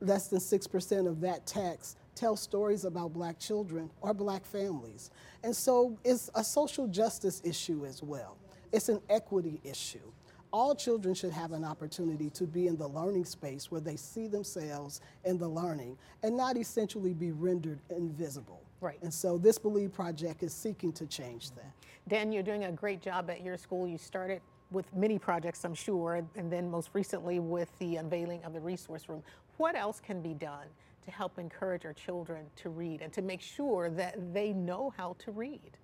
less 0.00 0.28
than 0.28 0.38
6% 0.38 1.08
of 1.08 1.20
that 1.20 1.46
text 1.46 1.98
tell 2.14 2.36
stories 2.36 2.84
about 2.84 3.12
black 3.12 3.38
children 3.38 3.90
or 4.00 4.14
black 4.14 4.44
families. 4.44 5.10
And 5.42 5.54
so 5.54 5.98
it's 6.04 6.30
a 6.34 6.44
social 6.44 6.86
justice 6.86 7.40
issue 7.44 7.84
as 7.84 8.02
well. 8.02 8.36
It's 8.72 8.88
an 8.88 9.00
equity 9.08 9.60
issue. 9.64 10.12
All 10.52 10.74
children 10.74 11.14
should 11.14 11.32
have 11.32 11.52
an 11.52 11.64
opportunity 11.64 12.30
to 12.30 12.44
be 12.44 12.68
in 12.68 12.76
the 12.76 12.86
learning 12.86 13.24
space 13.24 13.70
where 13.70 13.80
they 13.80 13.96
see 13.96 14.28
themselves 14.28 15.00
in 15.24 15.36
the 15.36 15.48
learning 15.48 15.98
and 16.22 16.36
not 16.36 16.56
essentially 16.56 17.12
be 17.12 17.32
rendered 17.32 17.80
invisible. 17.90 18.62
Right. 18.80 18.98
And 19.02 19.12
so 19.12 19.36
this 19.36 19.58
Believe 19.58 19.92
Project 19.92 20.42
is 20.42 20.52
seeking 20.52 20.92
to 20.92 21.06
change 21.06 21.50
that. 21.52 21.72
Dan, 22.06 22.30
you're 22.32 22.42
doing 22.42 22.64
a 22.64 22.72
great 22.72 23.00
job 23.00 23.30
at 23.30 23.42
your 23.42 23.56
school. 23.56 23.88
You 23.88 23.98
started 23.98 24.42
with 24.70 24.92
many 24.94 25.18
projects, 25.18 25.64
I'm 25.64 25.74
sure, 25.74 26.22
and 26.36 26.52
then 26.52 26.70
most 26.70 26.90
recently 26.92 27.38
with 27.38 27.76
the 27.78 27.96
unveiling 27.96 28.44
of 28.44 28.52
the 28.52 28.60
resource 28.60 29.08
room. 29.08 29.22
What 29.56 29.76
else 29.76 30.00
can 30.00 30.20
be 30.20 30.34
done 30.34 30.66
to 31.04 31.10
help 31.10 31.38
encourage 31.38 31.84
our 31.84 31.92
children 31.92 32.46
to 32.56 32.70
read 32.70 33.02
and 33.02 33.12
to 33.12 33.22
make 33.22 33.40
sure 33.40 33.90
that 33.90 34.32
they 34.32 34.52
know 34.52 34.92
how 34.96 35.16
to 35.20 35.30
read? 35.30 35.78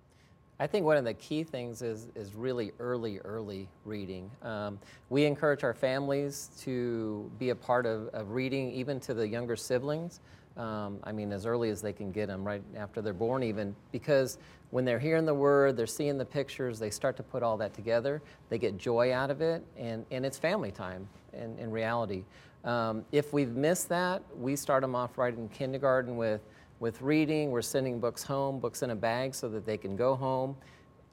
I 0.59 0.67
think 0.67 0.85
one 0.85 0.95
of 0.97 1.05
the 1.05 1.15
key 1.15 1.43
things 1.43 1.81
is, 1.81 2.09
is 2.13 2.35
really 2.35 2.71
early, 2.79 3.17
early 3.19 3.67
reading. 3.83 4.29
Um, 4.43 4.77
we 5.09 5.25
encourage 5.25 5.63
our 5.63 5.73
families 5.73 6.51
to 6.61 7.31
be 7.39 7.49
a 7.49 7.55
part 7.55 7.87
of, 7.87 8.09
of 8.09 8.31
reading, 8.31 8.71
even 8.71 8.99
to 9.01 9.15
the 9.15 9.27
younger 9.27 9.55
siblings. 9.55 10.19
Um, 10.57 10.99
I 11.03 11.13
mean, 11.13 11.31
as 11.31 11.47
early 11.47 11.69
as 11.69 11.81
they 11.81 11.93
can 11.93 12.11
get 12.11 12.27
them, 12.27 12.45
right 12.45 12.61
after 12.75 13.01
they're 13.01 13.13
born, 13.13 13.41
even, 13.41 13.75
because 13.91 14.37
when 14.69 14.85
they're 14.85 14.99
hearing 14.99 15.25
the 15.25 15.33
word, 15.33 15.77
they're 15.77 15.87
seeing 15.87 16.17
the 16.17 16.25
pictures, 16.25 16.77
they 16.77 16.91
start 16.91 17.17
to 17.17 17.23
put 17.23 17.41
all 17.41 17.57
that 17.57 17.73
together. 17.73 18.21
They 18.49 18.59
get 18.59 18.77
joy 18.77 19.13
out 19.13 19.31
of 19.31 19.41
it, 19.41 19.63
and, 19.77 20.05
and 20.11 20.25
it's 20.25 20.37
family 20.37 20.71
time 20.71 21.07
in, 21.33 21.57
in 21.57 21.71
reality. 21.71 22.23
Um, 22.63 23.05
if 23.11 23.33
we've 23.33 23.55
missed 23.55 23.89
that, 23.89 24.21
we 24.37 24.55
start 24.55 24.81
them 24.81 24.95
off 24.95 25.17
right 25.17 25.33
in 25.33 25.49
kindergarten 25.49 26.15
with 26.15 26.41
with 26.81 26.99
reading, 27.03 27.51
we're 27.51 27.61
sending 27.61 27.99
books 27.99 28.23
home, 28.23 28.59
books 28.59 28.81
in 28.81 28.89
a 28.89 28.95
bag 28.95 29.35
so 29.35 29.47
that 29.47 29.67
they 29.67 29.77
can 29.77 29.95
go 29.95 30.15
home, 30.15 30.57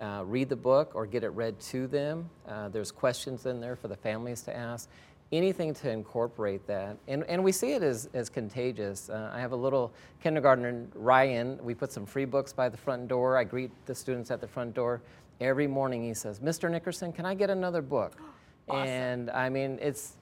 uh, 0.00 0.22
read 0.24 0.48
the 0.48 0.56
book 0.56 0.92
or 0.94 1.04
get 1.04 1.22
it 1.22 1.28
read 1.28 1.60
to 1.60 1.86
them. 1.86 2.28
Uh, 2.48 2.70
there's 2.70 2.90
questions 2.90 3.44
in 3.44 3.60
there 3.60 3.76
for 3.76 3.86
the 3.86 3.96
families 3.96 4.40
to 4.40 4.56
ask. 4.56 4.88
Anything 5.30 5.74
to 5.74 5.90
incorporate 5.90 6.66
that. 6.68 6.96
And, 7.06 7.22
and 7.24 7.44
we 7.44 7.52
see 7.52 7.72
it 7.72 7.82
as, 7.82 8.08
as 8.14 8.30
contagious. 8.30 9.10
Uh, 9.10 9.30
I 9.30 9.40
have 9.40 9.52
a 9.52 9.56
little 9.56 9.92
kindergartner, 10.22 10.86
Ryan. 10.94 11.58
We 11.62 11.74
put 11.74 11.92
some 11.92 12.06
free 12.06 12.24
books 12.24 12.50
by 12.50 12.70
the 12.70 12.78
front 12.78 13.06
door. 13.06 13.36
I 13.36 13.44
greet 13.44 13.70
the 13.84 13.94
students 13.94 14.30
at 14.30 14.40
the 14.40 14.48
front 14.48 14.72
door. 14.72 15.02
Every 15.38 15.66
morning 15.66 16.02
he 16.02 16.14
says, 16.14 16.40
Mr. 16.40 16.70
Nickerson, 16.70 17.12
can 17.12 17.26
I 17.26 17.34
get 17.34 17.50
another 17.50 17.82
book? 17.82 18.16
Awesome. 18.70 18.86
And 18.86 19.30
I 19.30 19.48
mean, 19.48 19.78
it's 19.80 20.18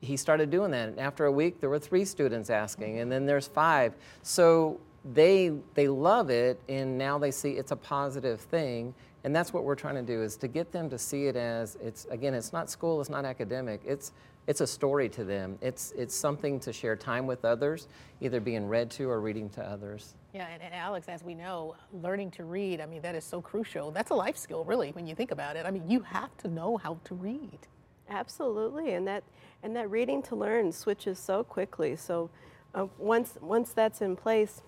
he 0.00 0.16
started 0.16 0.50
doing 0.50 0.70
that. 0.72 0.88
And 0.88 1.00
after 1.00 1.26
a 1.26 1.32
week, 1.32 1.60
there 1.60 1.70
were 1.70 1.78
three 1.78 2.04
students 2.04 2.50
asking, 2.50 3.00
and 3.00 3.10
then 3.10 3.26
there's 3.26 3.46
five. 3.46 3.94
So 4.22 4.80
they 5.14 5.52
they 5.74 5.88
love 5.88 6.30
it, 6.30 6.60
and 6.68 6.98
now 6.98 7.18
they 7.18 7.30
see 7.30 7.52
it's 7.52 7.72
a 7.72 7.76
positive 7.76 8.40
thing. 8.40 8.94
And 9.24 9.34
that's 9.34 9.52
what 9.52 9.64
we're 9.64 9.74
trying 9.74 9.96
to 9.96 10.02
do 10.02 10.22
is 10.22 10.36
to 10.36 10.46
get 10.46 10.70
them 10.70 10.88
to 10.88 10.98
see 10.98 11.26
it 11.26 11.34
as 11.34 11.76
it's 11.82 12.04
again, 12.06 12.34
it's 12.34 12.52
not 12.52 12.70
school, 12.70 13.00
it's 13.00 13.10
not 13.10 13.24
academic. 13.24 13.80
It's 13.84 14.12
it's 14.46 14.60
a 14.60 14.66
story 14.66 15.08
to 15.10 15.24
them. 15.24 15.58
It's 15.60 15.92
it's 15.96 16.14
something 16.14 16.60
to 16.60 16.72
share 16.72 16.94
time 16.94 17.26
with 17.26 17.44
others, 17.44 17.88
either 18.20 18.38
being 18.40 18.68
read 18.68 18.90
to 18.92 19.10
or 19.10 19.20
reading 19.20 19.48
to 19.50 19.62
others. 19.62 20.14
Yeah, 20.32 20.46
and, 20.52 20.62
and, 20.62 20.74
Alex, 20.74 21.08
as 21.08 21.24
we 21.24 21.34
know, 21.34 21.76
learning 21.94 22.30
to 22.32 22.44
read, 22.44 22.82
I 22.82 22.86
mean, 22.86 23.00
that 23.00 23.14
is 23.14 23.24
so 23.24 23.40
crucial. 23.40 23.90
That's 23.90 24.10
a 24.10 24.14
life 24.14 24.36
skill, 24.36 24.64
really, 24.64 24.90
when 24.90 25.06
you 25.06 25.14
think 25.14 25.30
about 25.30 25.56
it. 25.56 25.64
I 25.64 25.70
mean, 25.70 25.88
you 25.88 26.00
have 26.00 26.36
to 26.38 26.48
know 26.48 26.76
how 26.76 26.98
to 27.04 27.14
read. 27.14 27.58
Absolutely, 28.08 28.92
and 28.92 29.06
that 29.06 29.24
and 29.62 29.74
that 29.74 29.90
reading 29.90 30.22
to 30.22 30.36
learn 30.36 30.72
switches 30.72 31.18
so 31.18 31.42
quickly. 31.42 31.96
So 31.96 32.30
uh, 32.74 32.86
once 32.98 33.36
once 33.40 33.72
that's 33.72 34.00
in 34.00 34.16
place, 34.16 34.62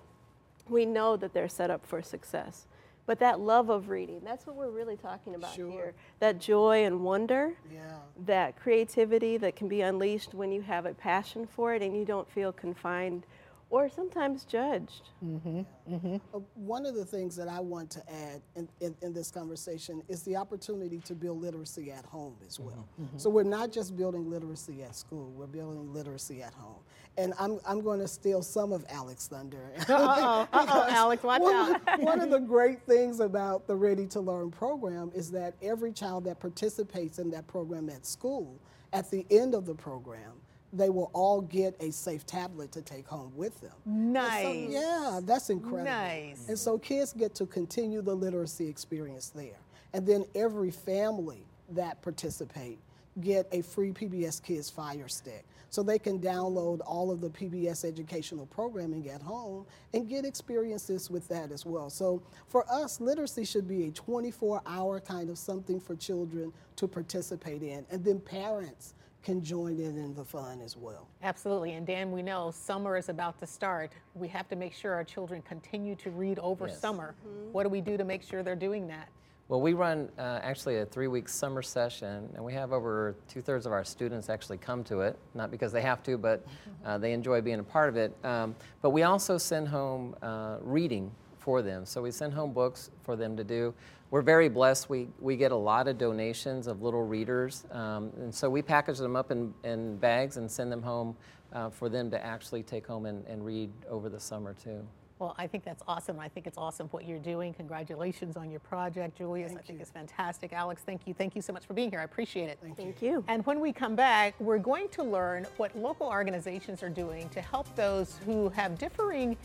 we 0.68 0.84
know 0.84 1.16
that 1.16 1.32
they're 1.32 1.48
set 1.48 1.70
up 1.70 1.86
for 1.86 2.02
success. 2.02 2.66
But 3.08 3.20
that 3.20 3.40
love 3.40 3.70
of 3.70 3.88
reading, 3.88 4.20
that's 4.22 4.46
what 4.46 4.54
we're 4.54 4.68
really 4.68 4.96
talking 4.96 5.34
about 5.34 5.54
sure. 5.54 5.70
here. 5.70 5.94
That 6.20 6.38
joy 6.38 6.84
and 6.84 7.00
wonder, 7.00 7.54
yeah. 7.72 7.80
that 8.26 8.60
creativity 8.60 9.38
that 9.38 9.56
can 9.56 9.66
be 9.66 9.80
unleashed 9.80 10.34
when 10.34 10.52
you 10.52 10.60
have 10.60 10.84
a 10.84 10.92
passion 10.92 11.46
for 11.46 11.74
it 11.74 11.80
and 11.80 11.96
you 11.96 12.04
don't 12.04 12.28
feel 12.30 12.52
confined 12.52 13.24
or 13.70 13.88
sometimes 13.88 14.44
judged. 14.44 15.10
Mm-hmm. 15.24 15.60
Mm-hmm. 15.90 16.16
Uh, 16.34 16.40
one 16.54 16.86
of 16.86 16.94
the 16.94 17.04
things 17.04 17.36
that 17.36 17.48
I 17.48 17.60
want 17.60 17.90
to 17.90 18.12
add 18.12 18.40
in, 18.56 18.68
in, 18.80 18.94
in, 19.02 19.12
this 19.12 19.30
conversation 19.30 20.02
is 20.08 20.22
the 20.22 20.36
opportunity 20.36 21.00
to 21.00 21.14
build 21.14 21.40
literacy 21.40 21.90
at 21.90 22.04
home 22.06 22.36
as 22.46 22.58
well. 22.58 22.88
Mm-hmm. 22.94 23.04
mm-hmm. 23.04 23.18
So 23.18 23.28
we're 23.30 23.42
not 23.42 23.70
just 23.72 23.96
building 23.96 24.30
literacy 24.30 24.82
at 24.82 24.96
school, 24.96 25.30
we're 25.36 25.46
building 25.46 25.92
literacy 25.92 26.42
at 26.42 26.54
home. 26.54 26.80
And 27.18 27.34
I'm, 27.38 27.58
I'm 27.66 27.82
going 27.82 27.98
to 27.98 28.08
steal 28.08 28.42
some 28.42 28.72
of 28.72 28.84
Alex 28.88 29.26
Thunder. 29.26 29.72
Uh-oh, 29.88 30.48
uh-oh, 30.52 30.86
Alex, 30.90 31.22
watch 31.22 31.42
one 31.42 31.54
out. 31.54 32.00
One 32.00 32.20
of 32.20 32.30
the 32.30 32.38
great 32.38 32.82
things 32.82 33.20
about 33.20 33.66
the 33.66 33.74
Ready 33.74 34.06
to 34.08 34.20
Learn 34.20 34.50
program 34.50 35.10
is 35.14 35.30
that 35.32 35.54
every 35.60 35.92
child 35.92 36.24
that 36.24 36.38
participates 36.38 37.18
in 37.18 37.30
that 37.30 37.46
program 37.48 37.90
at 37.90 38.06
school, 38.06 38.60
at 38.92 39.10
the 39.10 39.26
end 39.30 39.54
of 39.54 39.66
the 39.66 39.74
program, 39.74 40.32
they 40.72 40.90
will 40.90 41.10
all 41.14 41.40
get 41.40 41.74
a 41.80 41.90
safe 41.90 42.26
tablet 42.26 42.72
to 42.72 42.82
take 42.82 43.06
home 43.06 43.32
with 43.34 43.60
them. 43.60 43.72
Nice. 43.86 44.42
So, 44.42 44.52
yeah, 44.52 45.20
that's 45.22 45.50
incredible. 45.50 45.84
Nice. 45.84 46.48
And 46.48 46.58
so 46.58 46.78
kids 46.78 47.12
get 47.12 47.34
to 47.36 47.46
continue 47.46 48.02
the 48.02 48.14
literacy 48.14 48.68
experience 48.68 49.30
there. 49.30 49.58
And 49.94 50.06
then 50.06 50.24
every 50.34 50.70
family 50.70 51.44
that 51.70 52.02
participate 52.02 52.78
get 53.20 53.48
a 53.52 53.62
free 53.62 53.90
PBS 53.90 54.42
Kids 54.42 54.70
Fire 54.70 55.08
Stick. 55.08 55.44
So 55.70 55.82
they 55.82 55.98
can 55.98 56.18
download 56.18 56.80
all 56.86 57.10
of 57.10 57.20
the 57.20 57.28
PBS 57.28 57.84
educational 57.84 58.46
programming 58.46 59.08
at 59.10 59.20
home 59.20 59.66
and 59.92 60.08
get 60.08 60.24
experiences 60.24 61.10
with 61.10 61.28
that 61.28 61.52
as 61.52 61.66
well. 61.66 61.90
So 61.90 62.22
for 62.46 62.64
us, 62.72 63.00
literacy 63.00 63.44
should 63.44 63.68
be 63.68 63.88
a 63.88 63.90
24 63.90 64.62
hour 64.66 65.00
kind 65.00 65.28
of 65.28 65.36
something 65.36 65.78
for 65.78 65.94
children 65.94 66.52
to 66.76 66.88
participate 66.88 67.62
in. 67.62 67.84
And 67.90 68.02
then 68.02 68.18
parents 68.18 68.94
can 69.22 69.42
join 69.42 69.78
in 69.78 69.98
in 69.98 70.14
the 70.14 70.24
fun 70.24 70.60
as 70.60 70.76
well. 70.76 71.08
Absolutely. 71.22 71.72
And 71.74 71.86
Dan, 71.86 72.12
we 72.12 72.22
know 72.22 72.50
summer 72.50 72.96
is 72.96 73.08
about 73.08 73.38
to 73.40 73.46
start. 73.46 73.92
We 74.14 74.28
have 74.28 74.48
to 74.48 74.56
make 74.56 74.72
sure 74.72 74.94
our 74.94 75.04
children 75.04 75.42
continue 75.42 75.94
to 75.96 76.10
read 76.10 76.38
over 76.38 76.68
yes. 76.68 76.80
summer. 76.80 77.14
Mm-hmm. 77.26 77.52
What 77.52 77.64
do 77.64 77.68
we 77.68 77.80
do 77.80 77.96
to 77.96 78.04
make 78.04 78.22
sure 78.22 78.42
they're 78.42 78.54
doing 78.56 78.86
that? 78.88 79.08
Well, 79.48 79.62
we 79.62 79.72
run 79.72 80.10
uh, 80.18 80.40
actually 80.42 80.76
a 80.76 80.84
three 80.84 81.08
week 81.08 81.26
summer 81.26 81.62
session, 81.62 82.28
and 82.34 82.44
we 82.44 82.52
have 82.52 82.70
over 82.70 83.16
two 83.28 83.40
thirds 83.40 83.64
of 83.64 83.72
our 83.72 83.82
students 83.82 84.28
actually 84.28 84.58
come 84.58 84.84
to 84.84 85.00
it, 85.00 85.18
not 85.34 85.50
because 85.50 85.72
they 85.72 85.80
have 85.80 86.02
to, 86.02 86.18
but 86.18 86.46
uh, 86.84 86.98
they 86.98 87.14
enjoy 87.14 87.40
being 87.40 87.58
a 87.58 87.64
part 87.64 87.88
of 87.88 87.96
it. 87.96 88.14
Um, 88.24 88.54
but 88.82 88.90
we 88.90 89.04
also 89.04 89.38
send 89.38 89.66
home 89.66 90.14
uh, 90.20 90.58
reading 90.60 91.10
for 91.38 91.62
them. 91.62 91.84
So 91.84 92.02
we 92.02 92.10
send 92.10 92.32
home 92.32 92.52
books 92.52 92.90
for 93.04 93.16
them 93.16 93.36
to 93.36 93.44
do 93.44 93.74
we're 94.10 94.22
very 94.22 94.48
blessed. 94.48 94.88
We, 94.88 95.08
we 95.20 95.36
get 95.36 95.52
a 95.52 95.56
lot 95.56 95.86
of 95.88 95.98
donations 95.98 96.66
of 96.66 96.82
little 96.82 97.04
readers. 97.04 97.64
Um, 97.70 98.10
and 98.16 98.34
so 98.34 98.48
we 98.48 98.62
package 98.62 98.98
them 98.98 99.16
up 99.16 99.30
in, 99.30 99.52
in 99.64 99.96
bags 99.96 100.36
and 100.38 100.50
send 100.50 100.72
them 100.72 100.82
home 100.82 101.16
uh, 101.52 101.70
for 101.70 101.88
them 101.88 102.10
to 102.10 102.24
actually 102.24 102.62
take 102.62 102.86
home 102.86 103.06
and, 103.06 103.26
and 103.26 103.44
read 103.44 103.70
over 103.88 104.08
the 104.08 104.20
summer, 104.20 104.54
too. 104.54 104.86
Well, 105.18 105.34
I 105.36 105.48
think 105.48 105.64
that's 105.64 105.82
awesome. 105.88 106.20
I 106.20 106.28
think 106.28 106.46
it's 106.46 106.56
awesome 106.56 106.86
what 106.88 107.04
you're 107.04 107.18
doing. 107.18 107.52
Congratulations 107.52 108.36
on 108.36 108.50
your 108.50 108.60
project, 108.60 109.18
Julius. 109.18 109.48
Thank 109.48 109.58
I 109.58 109.62
think 109.62 109.78
you. 109.78 109.82
it's 109.82 109.90
fantastic. 109.90 110.52
Alex, 110.52 110.82
thank 110.86 111.06
you. 111.06 111.12
Thank 111.12 111.34
you 111.34 111.42
so 111.42 111.52
much 111.52 111.66
for 111.66 111.74
being 111.74 111.90
here. 111.90 111.98
I 111.98 112.04
appreciate 112.04 112.48
it. 112.48 112.58
Thank, 112.62 112.76
thank 112.76 113.02
you. 113.02 113.10
you. 113.10 113.24
And 113.26 113.44
when 113.44 113.58
we 113.58 113.72
come 113.72 113.96
back, 113.96 114.34
we're 114.38 114.58
going 114.58 114.88
to 114.90 115.02
learn 115.02 115.44
what 115.56 115.76
local 115.76 116.06
organizations 116.06 116.84
are 116.84 116.88
doing 116.88 117.28
to 117.30 117.40
help 117.40 117.74
those 117.74 118.20
who 118.24 118.48
have 118.50 118.78
differing 118.78 119.36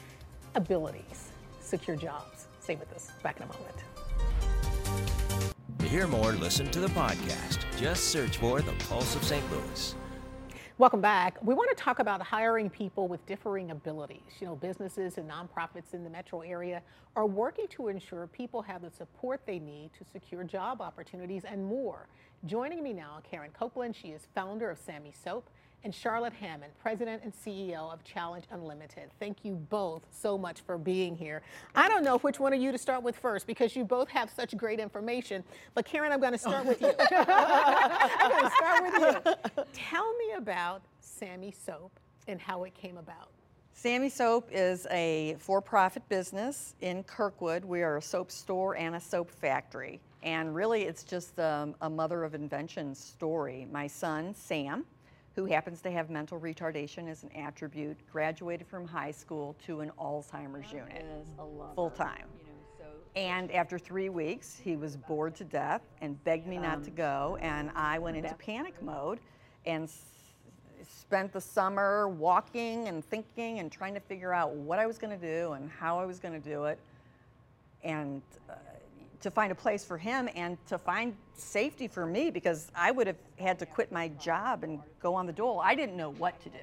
abilities 0.53 1.31
secure 1.63 1.96
jobs. 1.96 2.48
Stay 2.60 2.75
with 2.75 2.91
us. 2.93 3.12
Back 3.22 3.38
in 3.38 3.43
a 3.43 3.48
moment. 3.48 3.84
To 5.79 5.86
hear 5.88 6.08
more, 6.08 6.34
listen 6.34 6.70
to 6.72 6.79
the 6.79 6.88
podcast. 6.88 7.60
Just 7.77 8.05
search 8.05 8.38
for 8.38 8.62
The 8.62 8.72
Pulse 8.88 9.15
of 9.15 9.24
St. 9.24 9.43
Louis. 9.51 9.96
Welcome 10.79 11.01
back. 11.01 11.38
We 11.43 11.53
want 11.53 11.70
to 11.70 11.84
talk 11.84 12.00
about 12.00 12.22
hiring 12.22 12.67
people 12.67 13.08
with 13.08 13.24
differing 13.27 13.70
abilities. 13.70 14.22
You 14.39 14.48
know, 14.48 14.55
businesses 14.55 15.20
and 15.20 15.29
nonprofits 15.29 15.93
in 15.93 16.03
the 16.03 16.10
metro 16.10 16.41
area 16.41 16.82
are 17.15 17.27
working 17.27 17.67
to 17.70 17.89
ensure 17.89 18.25
people 18.25 18.62
have 18.63 18.82
the 18.82 18.89
support 18.89 19.41
they 19.46 19.60
need 19.60 19.91
to 20.00 20.03
secure 20.12 20.43
job 20.43 20.82
opportunities 20.82 21.43
and 21.46 21.63
more. 21.63 22.08
Joining 22.46 22.82
me 22.82 22.91
now, 22.91 23.22
Karen 23.29 23.51
Copeland. 23.51 23.96
She 23.96 24.10
is 24.10 24.27
founder 24.34 24.72
of 24.72 24.79
Sammy 24.79 25.13
Soap 25.24 25.48
and 25.84 25.94
Charlotte 25.94 26.34
Hammond, 26.34 26.72
President 26.82 27.24
and 27.24 27.34
CEO 27.34 27.92
of 27.92 28.04
Challenge 28.04 28.46
Unlimited. 28.52 29.10
Thank 29.20 29.44
you 29.44 29.56
both 29.70 30.04
so 30.12 30.38
much 30.38 30.62
for 30.62 30.78
being 30.78 31.16
here. 31.16 31.42
I 31.75 31.90
don't 31.90 32.04
know 32.04 32.18
which 32.20 32.40
one 32.40 32.54
of 32.54 32.62
you 32.62 32.72
to 32.72 32.78
start 32.78 33.04
with 33.04 33.18
first 33.18 33.48
because 33.48 33.75
you 33.75 33.84
both 33.84 34.08
have 34.10 34.30
such 34.30 34.56
great 34.56 34.80
information, 34.80 35.44
but 35.74 35.86
Karen, 35.86 36.12
I'm 36.12 36.20
going 36.20 36.32
to 36.32 36.38
start 36.38 36.66
with 36.66 36.82
you. 36.82 36.88
I'm 37.12 38.32
going 38.32 38.44
to 38.44 38.52
start 38.56 38.84
with 38.84 39.42
you. 39.58 39.63
Tell 39.74 40.13
me 40.18 40.34
about 40.38 40.84
Sammy 41.02 41.52
Soap 41.52 42.00
and 42.28 42.40
how 42.40 42.63
it 42.63 42.74
came 42.74 42.98
about. 42.98 43.30
Sammy 43.74 44.08
Soap 44.08 44.50
is 44.52 44.88
a 44.92 45.36
for 45.40 45.60
profit 45.60 46.08
business 46.08 46.75
in 46.80 47.04
Kirkwood. 47.04 47.66
We 47.66 47.82
are 47.82 47.98
a 47.98 48.02
soap 48.02 48.32
store 48.32 48.78
and 48.78 48.96
a 48.96 49.00
soap 49.00 49.30
factory. 49.30 50.00
And 50.22 50.56
really, 50.56 50.84
it's 50.84 51.04
just 51.04 51.38
um, 51.40 51.75
a 51.82 51.90
mother 51.90 52.24
of 52.24 52.34
invention 52.34 52.96
story. 52.96 53.68
My 53.70 53.88
son, 53.88 54.34
Sam, 54.36 54.86
who 55.36 55.46
happens 55.46 55.82
to 55.82 55.92
have 55.92 56.10
mental 56.10 56.40
retardation 56.40 57.10
as 57.10 57.24
an 57.24 57.32
attribute, 57.36 57.98
graduated 58.12 58.68
from 58.68 58.88
high 58.88 59.12
school 59.12 59.56
to 59.66 59.82
an 59.82 59.92
Alzheimer's 60.00 60.72
unit 60.72 61.06
full 61.75 61.90
time. 61.90 62.28
And 63.16 63.52
after 63.52 63.78
three 63.78 64.10
weeks, 64.10 64.60
he 64.63 64.75
was 64.75 64.98
bored 64.98 65.36
to 65.36 65.44
death 65.44 65.82
and 66.02 66.22
begged 66.24 66.48
me 66.48 66.58
not 66.58 66.84
to 66.86 66.90
go. 66.90 67.38
And 67.42 67.70
I 67.75 68.00
went 68.00 68.18
into 68.18 68.34
panic 68.36 68.82
mode 68.82 69.20
and 69.66 69.90
spent 70.84 71.32
the 71.32 71.42
summer 71.42 72.08
walking 72.08 72.88
and 72.88 73.06
thinking 73.06 73.60
and 73.60 73.72
trying 73.72 73.94
to 73.94 74.00
figure 74.00 74.34
out 74.34 74.56
what 74.56 74.80
I 74.80 74.88
was 74.88 74.98
going 74.98 75.18
to 75.18 75.25
do 75.25 75.54
and 75.54 75.70
how 75.70 76.00
I 76.00 76.06
was 76.06 76.20
going 76.20 76.40
to 76.40 76.50
do 76.50 76.66
it. 76.66 76.80
And 77.84 78.22
uh, 78.50 78.54
to 79.24 79.32
find 79.32 79.51
a 79.51 79.56
place 79.56 79.84
for 79.84 79.98
him 79.98 80.30
and 80.36 80.58
to 80.68 80.77
find 80.77 81.15
safety 81.34 81.88
for 81.88 82.06
me 82.06 82.30
because 82.30 82.68
I 82.75 82.92
would 82.92 83.08
have 83.08 83.15
had 83.39 83.58
to 83.60 83.65
quit 83.65 83.92
my 83.92 84.10
job 84.10 84.63
and 84.63 84.80
go 85.01 85.15
on 85.15 85.25
the 85.25 85.34
dole. 85.34 85.60
I 85.63 85.75
didn't 85.75 85.98
know 85.98 86.12
what 86.12 86.39
to 86.44 86.50
do. 86.50 86.58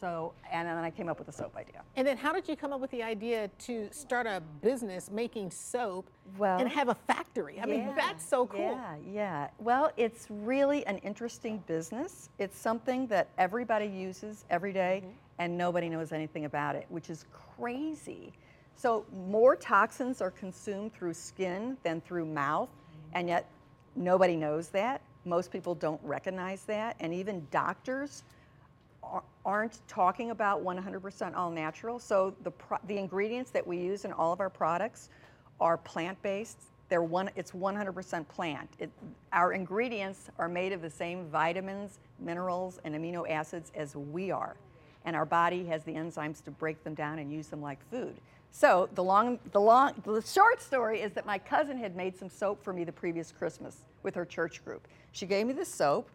So, 0.00 0.34
and 0.52 0.68
then 0.68 0.76
I 0.76 0.90
came 0.90 1.08
up 1.08 1.18
with 1.18 1.26
the 1.26 1.32
soap 1.32 1.56
idea. 1.56 1.82
And 1.96 2.06
then 2.06 2.18
how 2.18 2.32
did 2.32 2.46
you 2.46 2.54
come 2.54 2.72
up 2.72 2.80
with 2.80 2.90
the 2.90 3.02
idea 3.02 3.48
to 3.60 3.88
start 3.90 4.26
a 4.26 4.42
business 4.60 5.10
making 5.10 5.50
soap 5.50 6.08
Well, 6.36 6.58
and 6.60 6.68
have 6.68 6.88
a 6.90 6.94
factory? 6.94 7.58
I 7.62 7.66
mean, 7.66 7.90
that's 7.96 8.24
so 8.28 8.46
cool. 8.46 8.60
Yeah, 8.60 8.94
yeah. 9.10 9.48
Well, 9.58 9.90
it's 9.96 10.26
really 10.28 10.86
an 10.86 10.98
interesting 10.98 11.62
business. 11.66 12.28
It's 12.38 12.58
something 12.58 13.06
that 13.08 13.28
everybody 13.38 13.86
uses 13.86 14.44
every 14.50 14.72
day 14.72 15.02
Mm-hmm. 15.02 15.12
and 15.38 15.58
nobody 15.58 15.88
knows 15.88 16.12
anything 16.12 16.44
about 16.44 16.76
it, 16.76 16.86
which 16.90 17.10
is 17.10 17.24
crazy. 17.58 18.32
So, 18.76 19.06
more 19.26 19.56
toxins 19.56 20.20
are 20.20 20.30
consumed 20.30 20.92
through 20.92 21.14
skin 21.14 21.78
than 21.82 22.02
through 22.02 22.26
mouth, 22.26 22.68
and 23.14 23.26
yet 23.28 23.48
nobody 23.94 24.36
knows 24.36 24.68
that. 24.68 25.00
Most 25.24 25.50
people 25.50 25.74
don't 25.74 26.00
recognize 26.04 26.64
that, 26.64 26.94
and 27.00 27.12
even 27.14 27.46
doctors 27.50 28.22
aren't 29.44 29.80
talking 29.88 30.30
about 30.30 30.62
100% 30.62 31.34
all 31.34 31.50
natural. 31.50 31.98
So 31.98 32.34
the 32.42 32.52
the 32.86 32.98
ingredients 32.98 33.50
that 33.52 33.66
we 33.66 33.78
use 33.78 34.04
in 34.04 34.12
all 34.12 34.32
of 34.32 34.40
our 34.40 34.50
products 34.50 35.08
are 35.60 35.78
plant-based. 35.78 36.58
They're 36.88 37.02
one. 37.02 37.30
It's 37.34 37.52
100% 37.52 38.28
plant. 38.28 38.68
It, 38.78 38.90
our 39.32 39.52
ingredients 39.52 40.28
are 40.38 40.48
made 40.48 40.72
of 40.72 40.82
the 40.82 40.90
same 40.90 41.26
vitamins, 41.28 41.98
minerals, 42.20 42.78
and 42.84 42.94
amino 42.94 43.28
acids 43.28 43.72
as 43.74 43.96
we 43.96 44.30
are, 44.30 44.56
and 45.04 45.16
our 45.16 45.24
body 45.24 45.64
has 45.64 45.82
the 45.84 45.92
enzymes 45.92 46.44
to 46.44 46.50
break 46.50 46.84
them 46.84 46.94
down 46.94 47.18
and 47.18 47.32
use 47.32 47.46
them 47.48 47.62
like 47.62 47.78
food. 47.90 48.16
So 48.58 48.88
the 48.94 49.04
long, 49.04 49.38
the 49.52 49.60
long, 49.60 49.92
the 50.02 50.22
short 50.22 50.62
story 50.62 51.02
is 51.02 51.12
that 51.12 51.26
my 51.26 51.36
cousin 51.36 51.76
had 51.76 51.94
made 51.94 52.16
some 52.16 52.30
soap 52.30 52.64
for 52.64 52.72
me 52.72 52.84
the 52.84 52.92
previous 52.92 53.30
Christmas 53.30 53.84
with 54.02 54.14
her 54.14 54.24
church 54.24 54.64
group. 54.64 54.88
She 55.12 55.26
gave 55.26 55.46
me 55.46 55.52
the 55.52 55.62
soap. 55.62 56.08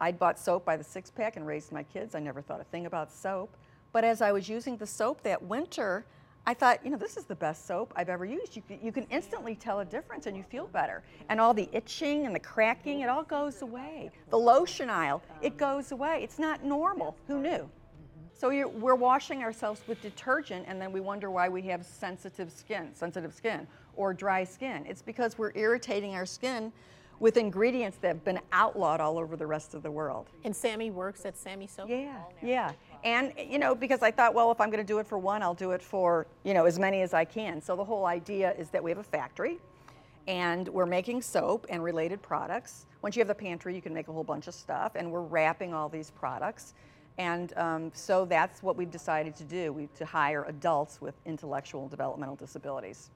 I'd 0.00 0.18
bought 0.18 0.40
soap 0.40 0.64
by 0.64 0.76
the 0.76 0.82
six 0.82 1.08
pack 1.08 1.36
and 1.36 1.46
raised 1.46 1.70
my 1.70 1.84
kids. 1.84 2.16
I 2.16 2.18
never 2.18 2.42
thought 2.42 2.60
a 2.60 2.64
thing 2.64 2.86
about 2.86 3.12
soap. 3.12 3.56
But 3.92 4.02
as 4.02 4.22
I 4.22 4.32
was 4.32 4.48
using 4.48 4.76
the 4.76 4.88
soap 4.88 5.22
that 5.22 5.40
winter, 5.40 6.04
I 6.48 6.52
thought, 6.52 6.84
you 6.84 6.90
know, 6.90 6.96
this 6.96 7.16
is 7.16 7.26
the 7.26 7.36
best 7.36 7.64
soap 7.64 7.92
I've 7.94 8.08
ever 8.08 8.24
used. 8.24 8.56
You 8.56 8.62
you 8.82 8.90
can 8.90 9.06
instantly 9.08 9.54
tell 9.54 9.78
a 9.78 9.84
difference 9.84 10.26
and 10.26 10.36
you 10.36 10.42
feel 10.42 10.66
better. 10.66 11.04
And 11.28 11.40
all 11.40 11.54
the 11.54 11.68
itching 11.70 12.26
and 12.26 12.34
the 12.34 12.40
cracking, 12.40 13.02
it 13.02 13.08
all 13.08 13.22
goes 13.22 13.62
away. 13.62 14.10
The 14.30 14.36
lotion 14.36 14.90
aisle, 14.90 15.22
it 15.42 15.56
goes 15.56 15.92
away. 15.92 16.24
It's 16.24 16.40
not 16.40 16.64
normal. 16.64 17.16
Who 17.28 17.38
knew? 17.38 17.70
So 18.44 18.50
we're 18.50 18.94
washing 18.94 19.42
ourselves 19.42 19.80
with 19.86 20.02
detergent, 20.02 20.66
and 20.68 20.78
then 20.78 20.92
we 20.92 21.00
wonder 21.00 21.30
why 21.30 21.48
we 21.48 21.62
have 21.62 21.82
sensitive 21.82 22.52
skin, 22.52 22.90
sensitive 22.92 23.32
skin, 23.32 23.66
or 23.96 24.12
dry 24.12 24.44
skin. 24.44 24.84
It's 24.86 25.00
because 25.00 25.38
we're 25.38 25.52
irritating 25.54 26.14
our 26.14 26.26
skin 26.26 26.70
with 27.20 27.38
ingredients 27.38 27.96
that 28.02 28.08
have 28.08 28.22
been 28.22 28.40
outlawed 28.52 29.00
all 29.00 29.16
over 29.16 29.34
the 29.34 29.46
rest 29.46 29.72
of 29.72 29.82
the 29.82 29.90
world. 29.90 30.26
And 30.44 30.54
Sammy 30.54 30.90
works 30.90 31.24
at 31.24 31.38
Sammy 31.38 31.66
Soap. 31.66 31.88
Yeah, 31.88 32.18
yeah. 32.42 32.72
And 33.02 33.32
you 33.38 33.58
know, 33.58 33.74
because 33.74 34.02
I 34.02 34.10
thought, 34.10 34.34
well, 34.34 34.52
if 34.52 34.60
I'm 34.60 34.68
going 34.68 34.76
to 34.76 34.86
do 34.86 34.98
it 34.98 35.06
for 35.06 35.16
one, 35.16 35.42
I'll 35.42 35.54
do 35.54 35.70
it 35.70 35.80
for 35.80 36.26
you 36.42 36.52
know 36.52 36.66
as 36.66 36.78
many 36.78 37.00
as 37.00 37.14
I 37.14 37.24
can. 37.24 37.62
So 37.62 37.74
the 37.76 37.84
whole 37.84 38.04
idea 38.04 38.52
is 38.58 38.68
that 38.68 38.84
we 38.84 38.90
have 38.90 38.98
a 38.98 39.02
factory, 39.02 39.56
and 40.28 40.68
we're 40.68 40.84
making 40.84 41.22
soap 41.22 41.64
and 41.70 41.82
related 41.82 42.20
products. 42.20 42.84
Once 43.00 43.16
you 43.16 43.20
have 43.20 43.28
the 43.28 43.34
pantry, 43.34 43.74
you 43.74 43.80
can 43.80 43.94
make 43.94 44.08
a 44.08 44.12
whole 44.12 44.22
bunch 44.22 44.48
of 44.48 44.54
stuff, 44.54 44.96
and 44.96 45.10
we're 45.10 45.22
wrapping 45.22 45.72
all 45.72 45.88
these 45.88 46.10
products. 46.10 46.74
And 47.18 47.56
um, 47.56 47.90
so 47.94 48.24
that's 48.24 48.62
what 48.62 48.76
we've 48.76 48.90
decided 48.90 49.36
to 49.36 49.44
do: 49.44 49.72
we 49.72 49.88
to 49.96 50.04
hire 50.04 50.44
adults 50.48 51.00
with 51.00 51.14
intellectual 51.26 51.82
and 51.82 51.90
developmental 51.90 52.36
disabilities. 52.36 53.10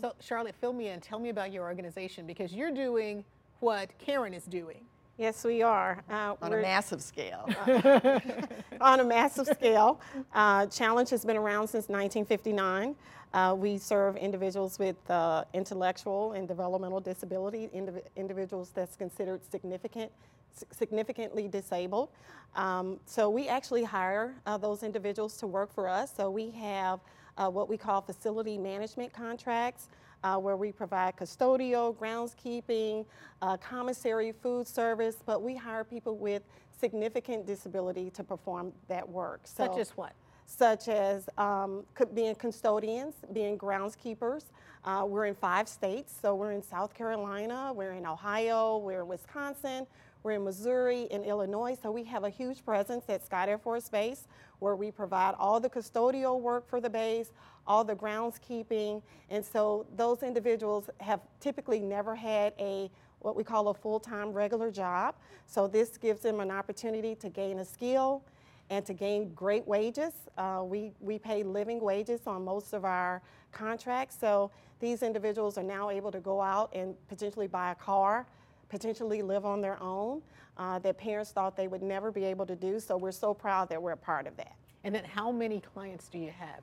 So, 0.00 0.12
Charlotte, 0.20 0.54
fill 0.60 0.72
me 0.72 0.88
in. 0.88 1.00
Tell 1.00 1.18
me 1.18 1.28
about 1.28 1.52
your 1.52 1.64
organization 1.64 2.26
because 2.26 2.52
you're 2.54 2.70
doing 2.72 3.24
what 3.60 3.90
Karen 3.98 4.32
is 4.32 4.44
doing. 4.44 4.80
Yes, 5.18 5.44
we 5.44 5.62
are. 5.62 6.02
Uh, 6.10 6.34
On 6.42 6.52
a 6.52 6.56
massive 6.62 7.02
scale. 7.02 7.48
on 8.80 9.00
a 9.00 9.04
massive 9.04 9.46
scale. 9.48 10.00
Uh, 10.34 10.66
Challenge 10.66 11.08
has 11.10 11.24
been 11.24 11.36
around 11.36 11.68
since 11.68 11.88
1959. 11.88 12.94
Uh, 13.32 13.54
we 13.58 13.76
serve 13.78 14.16
individuals 14.16 14.78
with 14.78 14.96
uh, 15.10 15.44
intellectual 15.54 16.32
and 16.32 16.46
developmental 16.46 17.00
disability, 17.00 17.68
indiv- 17.74 18.02
individuals 18.16 18.70
that's 18.74 18.94
considered 18.96 19.40
significant, 19.50 20.10
s- 20.22 20.35
significantly 20.70 21.48
disabled. 21.48 22.08
Um, 22.54 22.98
so 23.06 23.28
we 23.28 23.48
actually 23.48 23.84
hire 23.84 24.34
uh, 24.46 24.56
those 24.56 24.82
individuals 24.82 25.36
to 25.38 25.46
work 25.46 25.72
for 25.74 25.88
us. 25.88 26.12
So 26.16 26.30
we 26.30 26.50
have 26.50 27.00
uh, 27.36 27.50
what 27.50 27.68
we 27.68 27.76
call 27.76 28.00
facility 28.00 28.58
management 28.58 29.12
contracts. 29.12 29.88
Uh, 30.24 30.38
where 30.38 30.56
we 30.56 30.72
provide 30.72 31.14
custodial, 31.14 31.94
groundskeeping, 31.94 33.04
uh, 33.42 33.56
commissary, 33.58 34.32
food 34.32 34.66
service, 34.66 35.18
but 35.24 35.42
we 35.42 35.54
hire 35.54 35.84
people 35.84 36.16
with 36.16 36.42
significant 36.80 37.46
disability 37.46 38.10
to 38.10 38.24
perform 38.24 38.72
that 38.88 39.08
work. 39.08 39.40
Such 39.44 39.76
as 39.78 39.90
what? 39.90 40.14
Such 40.46 40.88
as 40.88 41.28
um, 41.38 41.84
being 42.14 42.34
custodians, 42.34 43.14
being 43.32 43.58
groundskeepers. 43.58 44.44
Uh, 44.84 45.04
we're 45.06 45.26
in 45.26 45.34
five 45.34 45.68
states, 45.68 46.14
so 46.20 46.34
we're 46.34 46.52
in 46.52 46.62
South 46.62 46.94
Carolina, 46.94 47.72
we're 47.74 47.92
in 47.92 48.06
Ohio, 48.06 48.78
we're 48.78 49.02
in 49.02 49.08
Wisconsin, 49.08 49.86
we're 50.22 50.32
in 50.32 50.44
Missouri, 50.44 51.08
and 51.10 51.24
Illinois. 51.24 51.76
So 51.80 51.90
we 51.90 52.04
have 52.04 52.24
a 52.24 52.30
huge 52.30 52.64
presence 52.64 53.04
at 53.08 53.24
Scott 53.24 53.48
Air 53.48 53.58
Force 53.58 53.88
Base, 53.88 54.26
where 54.58 54.76
we 54.76 54.90
provide 54.90 55.34
all 55.38 55.60
the 55.60 55.70
custodial 55.70 56.40
work 56.40 56.68
for 56.68 56.80
the 56.80 56.90
base, 56.90 57.30
all 57.66 57.84
the 57.84 57.96
groundskeeping, 57.96 59.02
and 59.30 59.44
so 59.44 59.86
those 59.96 60.22
individuals 60.22 60.88
have 61.00 61.20
typically 61.40 61.80
never 61.80 62.14
had 62.14 62.52
a 62.58 62.90
what 63.20 63.34
we 63.34 63.42
call 63.42 63.68
a 63.68 63.74
full-time 63.74 64.32
regular 64.32 64.70
job. 64.70 65.14
So 65.46 65.66
this 65.66 65.96
gives 65.96 66.20
them 66.22 66.38
an 66.38 66.50
opportunity 66.50 67.14
to 67.16 67.28
gain 67.28 67.58
a 67.58 67.64
skill 67.64 68.22
and 68.70 68.84
to 68.86 68.92
gain 68.92 69.32
great 69.34 69.66
wages. 69.66 70.12
Uh, 70.36 70.62
we, 70.64 70.92
we 71.00 71.18
pay 71.18 71.42
living 71.42 71.80
wages 71.80 72.20
on 72.26 72.44
most 72.44 72.72
of 72.72 72.84
our 72.84 73.22
contracts. 73.52 74.16
So 74.20 74.50
these 74.80 75.02
individuals 75.02 75.56
are 75.56 75.62
now 75.62 75.90
able 75.90 76.12
to 76.12 76.20
go 76.20 76.40
out 76.40 76.70
and 76.74 76.94
potentially 77.08 77.46
buy 77.46 77.72
a 77.72 77.74
car, 77.74 78.26
potentially 78.68 79.22
live 79.22 79.44
on 79.44 79.60
their 79.60 79.80
own, 79.82 80.22
uh, 80.56 80.78
that 80.80 80.98
parents 80.98 81.30
thought 81.30 81.56
they 81.56 81.68
would 81.68 81.82
never 81.82 82.10
be 82.10 82.24
able 82.24 82.46
to 82.46 82.56
do. 82.56 82.80
So 82.80 82.96
we're 82.96 83.12
so 83.12 83.34
proud 83.34 83.68
that 83.68 83.80
we're 83.80 83.92
a 83.92 83.96
part 83.96 84.26
of 84.26 84.36
that. 84.36 84.56
And 84.84 84.94
then 84.94 85.04
how 85.04 85.30
many 85.32 85.60
clients 85.60 86.08
do 86.08 86.18
you 86.18 86.30
have? 86.30 86.60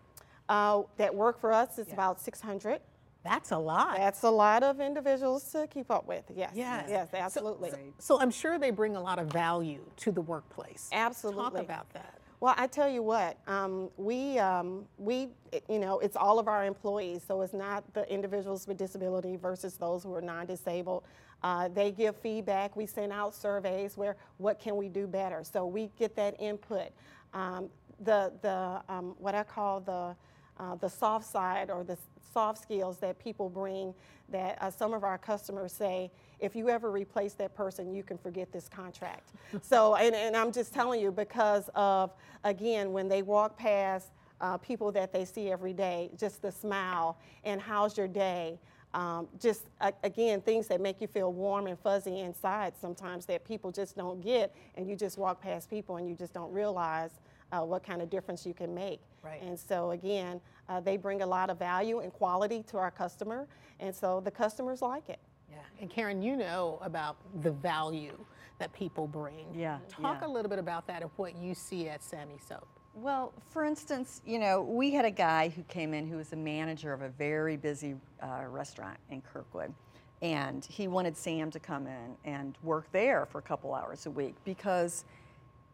Uh, 0.49 0.83
that 0.97 1.13
work 1.13 1.39
for 1.39 1.53
us 1.53 1.77
is 1.79 1.91
about 1.91 2.19
600. 2.19 2.79
That's 3.23 3.51
a 3.51 3.57
lot. 3.57 3.95
That's 3.97 4.23
a 4.23 4.29
lot 4.29 4.63
of 4.63 4.81
individuals 4.81 5.49
to 5.53 5.67
keep 5.67 5.89
up 5.89 6.05
with. 6.07 6.25
Yes. 6.35 6.51
Yes. 6.53 6.87
Yes, 6.89 7.07
absolutely. 7.13 7.69
So, 7.69 7.77
so 7.99 8.21
I'm 8.21 8.31
sure 8.31 8.59
they 8.59 8.71
bring 8.71 8.97
a 8.97 9.01
lot 9.01 9.19
of 9.19 9.27
value 9.27 9.79
to 9.97 10.11
the 10.11 10.21
workplace. 10.21 10.89
Absolutely. 10.91 11.43
Talk 11.43 11.59
about 11.59 11.89
that. 11.93 12.19
Well, 12.41 12.53
I 12.57 12.67
tell 12.67 12.89
you 12.89 13.01
what, 13.01 13.37
um, 13.47 13.89
we, 13.95 14.37
um, 14.37 14.85
we, 14.97 15.29
you 15.69 15.79
know, 15.79 15.99
it's 15.99 16.17
all 16.17 16.39
of 16.39 16.49
our 16.49 16.65
employees, 16.65 17.21
so 17.25 17.39
it's 17.39 17.53
not 17.53 17.85
the 17.93 18.11
individuals 18.11 18.67
with 18.67 18.75
disability 18.77 19.37
versus 19.37 19.75
those 19.75 20.03
who 20.03 20.13
are 20.13 20.21
non-disabled. 20.21 21.03
Uh, 21.43 21.67
they 21.67 21.91
give 21.91 22.15
feedback. 22.17 22.75
We 22.75 22.85
send 22.85 23.11
out 23.11 23.35
surveys 23.35 23.97
where 23.97 24.15
what 24.37 24.59
can 24.59 24.77
we 24.77 24.87
do 24.87 25.07
better. 25.07 25.43
So 25.43 25.65
we 25.65 25.89
get 25.99 26.15
that 26.15 26.35
input. 26.39 26.89
Um, 27.33 27.69
the, 27.99 28.31
the, 28.41 28.81
um, 28.89 29.15
what 29.19 29.35
I 29.35 29.43
call 29.43 29.81
the, 29.81 30.15
uh, 30.57 30.75
the 30.75 30.89
soft 30.89 31.25
side 31.25 31.69
or 31.69 31.83
the 31.83 31.97
soft 32.33 32.61
skills 32.61 32.97
that 32.99 33.19
people 33.19 33.49
bring 33.49 33.93
that 34.29 34.57
uh, 34.61 34.69
some 34.71 34.93
of 34.93 35.03
our 35.03 35.17
customers 35.17 35.71
say, 35.71 36.11
if 36.39 36.55
you 36.55 36.69
ever 36.69 36.91
replace 36.91 37.33
that 37.33 37.53
person, 37.55 37.93
you 37.93 38.03
can 38.03 38.17
forget 38.17 38.51
this 38.51 38.67
contract. 38.67 39.31
so, 39.61 39.95
and, 39.95 40.15
and 40.15 40.35
I'm 40.35 40.51
just 40.51 40.73
telling 40.73 40.99
you 40.99 41.11
because 41.11 41.69
of, 41.75 42.11
again, 42.43 42.91
when 42.91 43.07
they 43.07 43.21
walk 43.21 43.57
past 43.57 44.09
uh, 44.41 44.57
people 44.57 44.91
that 44.91 45.13
they 45.13 45.25
see 45.25 45.51
every 45.51 45.73
day, 45.73 46.09
just 46.17 46.41
the 46.41 46.51
smile 46.51 47.17
and 47.43 47.61
how's 47.61 47.97
your 47.97 48.07
day. 48.07 48.59
Um, 48.93 49.27
just 49.39 49.63
a- 49.81 49.93
again, 50.03 50.41
things 50.41 50.67
that 50.67 50.79
make 50.79 51.01
you 51.01 51.07
feel 51.07 51.33
warm 51.33 51.65
and 51.67 51.79
fuzzy 51.79 52.19
inside 52.19 52.73
sometimes 52.79 53.25
that 53.25 53.43
people 53.43 53.71
just 53.71 53.95
don't 53.97 54.21
get, 54.21 54.53
and 54.75 54.87
you 54.87 54.95
just 54.95 55.17
walk 55.17 55.41
past 55.41 55.69
people 55.69 55.97
and 55.97 56.07
you 56.07 56.15
just 56.15 56.33
don't 56.33 56.51
realize 56.53 57.11
uh, 57.51 57.61
what 57.61 57.83
kind 57.83 58.01
of 58.01 58.09
difference 58.09 58.45
you 58.45 58.53
can 58.53 58.73
make. 58.73 58.99
Right. 59.23 59.41
And 59.41 59.57
so 59.59 59.91
again, 59.91 60.39
uh, 60.69 60.79
they 60.79 60.97
bring 60.97 61.21
a 61.21 61.25
lot 61.25 61.49
of 61.49 61.57
value 61.57 61.99
and 61.99 62.13
quality 62.13 62.63
to 62.67 62.77
our 62.77 62.91
customer, 62.91 63.47
and 63.79 63.95
so 63.95 64.19
the 64.19 64.31
customers 64.31 64.81
like 64.81 65.09
it. 65.09 65.19
Yeah. 65.49 65.57
And 65.81 65.89
Karen, 65.89 66.21
you 66.21 66.35
know 66.35 66.79
about 66.81 67.17
the 67.41 67.51
value 67.51 68.17
that 68.59 68.71
people 68.73 69.07
bring. 69.07 69.47
Yeah, 69.55 69.79
Talk 69.89 70.19
yeah. 70.21 70.27
a 70.27 70.29
little 70.29 70.49
bit 70.49 70.59
about 70.59 70.85
that 70.87 71.01
and 71.01 71.11
what 71.15 71.35
you 71.35 71.55
see 71.55 71.89
at 71.89 72.03
Sammy 72.03 72.37
Soap. 72.47 72.67
Well, 72.95 73.33
for 73.51 73.65
instance, 73.65 74.21
you 74.25 74.37
know, 74.37 74.61
we 74.61 74.91
had 74.91 75.03
a 75.03 75.11
guy 75.11 75.49
who 75.49 75.63
came 75.63 75.93
in 75.93 76.07
who 76.07 76.17
was 76.17 76.31
a 76.31 76.35
manager 76.35 76.93
of 76.93 77.01
a 77.01 77.09
very 77.09 77.57
busy 77.57 77.95
uh, 78.21 78.43
restaurant 78.47 78.97
in 79.09 79.21
Kirkwood. 79.21 79.73
And 80.21 80.63
he 80.63 80.87
wanted 80.87 81.17
Sam 81.17 81.49
to 81.51 81.59
come 81.59 81.87
in 81.87 82.15
and 82.23 82.57
work 82.63 82.85
there 82.91 83.25
for 83.25 83.39
a 83.39 83.41
couple 83.41 83.73
hours 83.73 84.05
a 84.05 84.11
week 84.11 84.35
because 84.45 85.05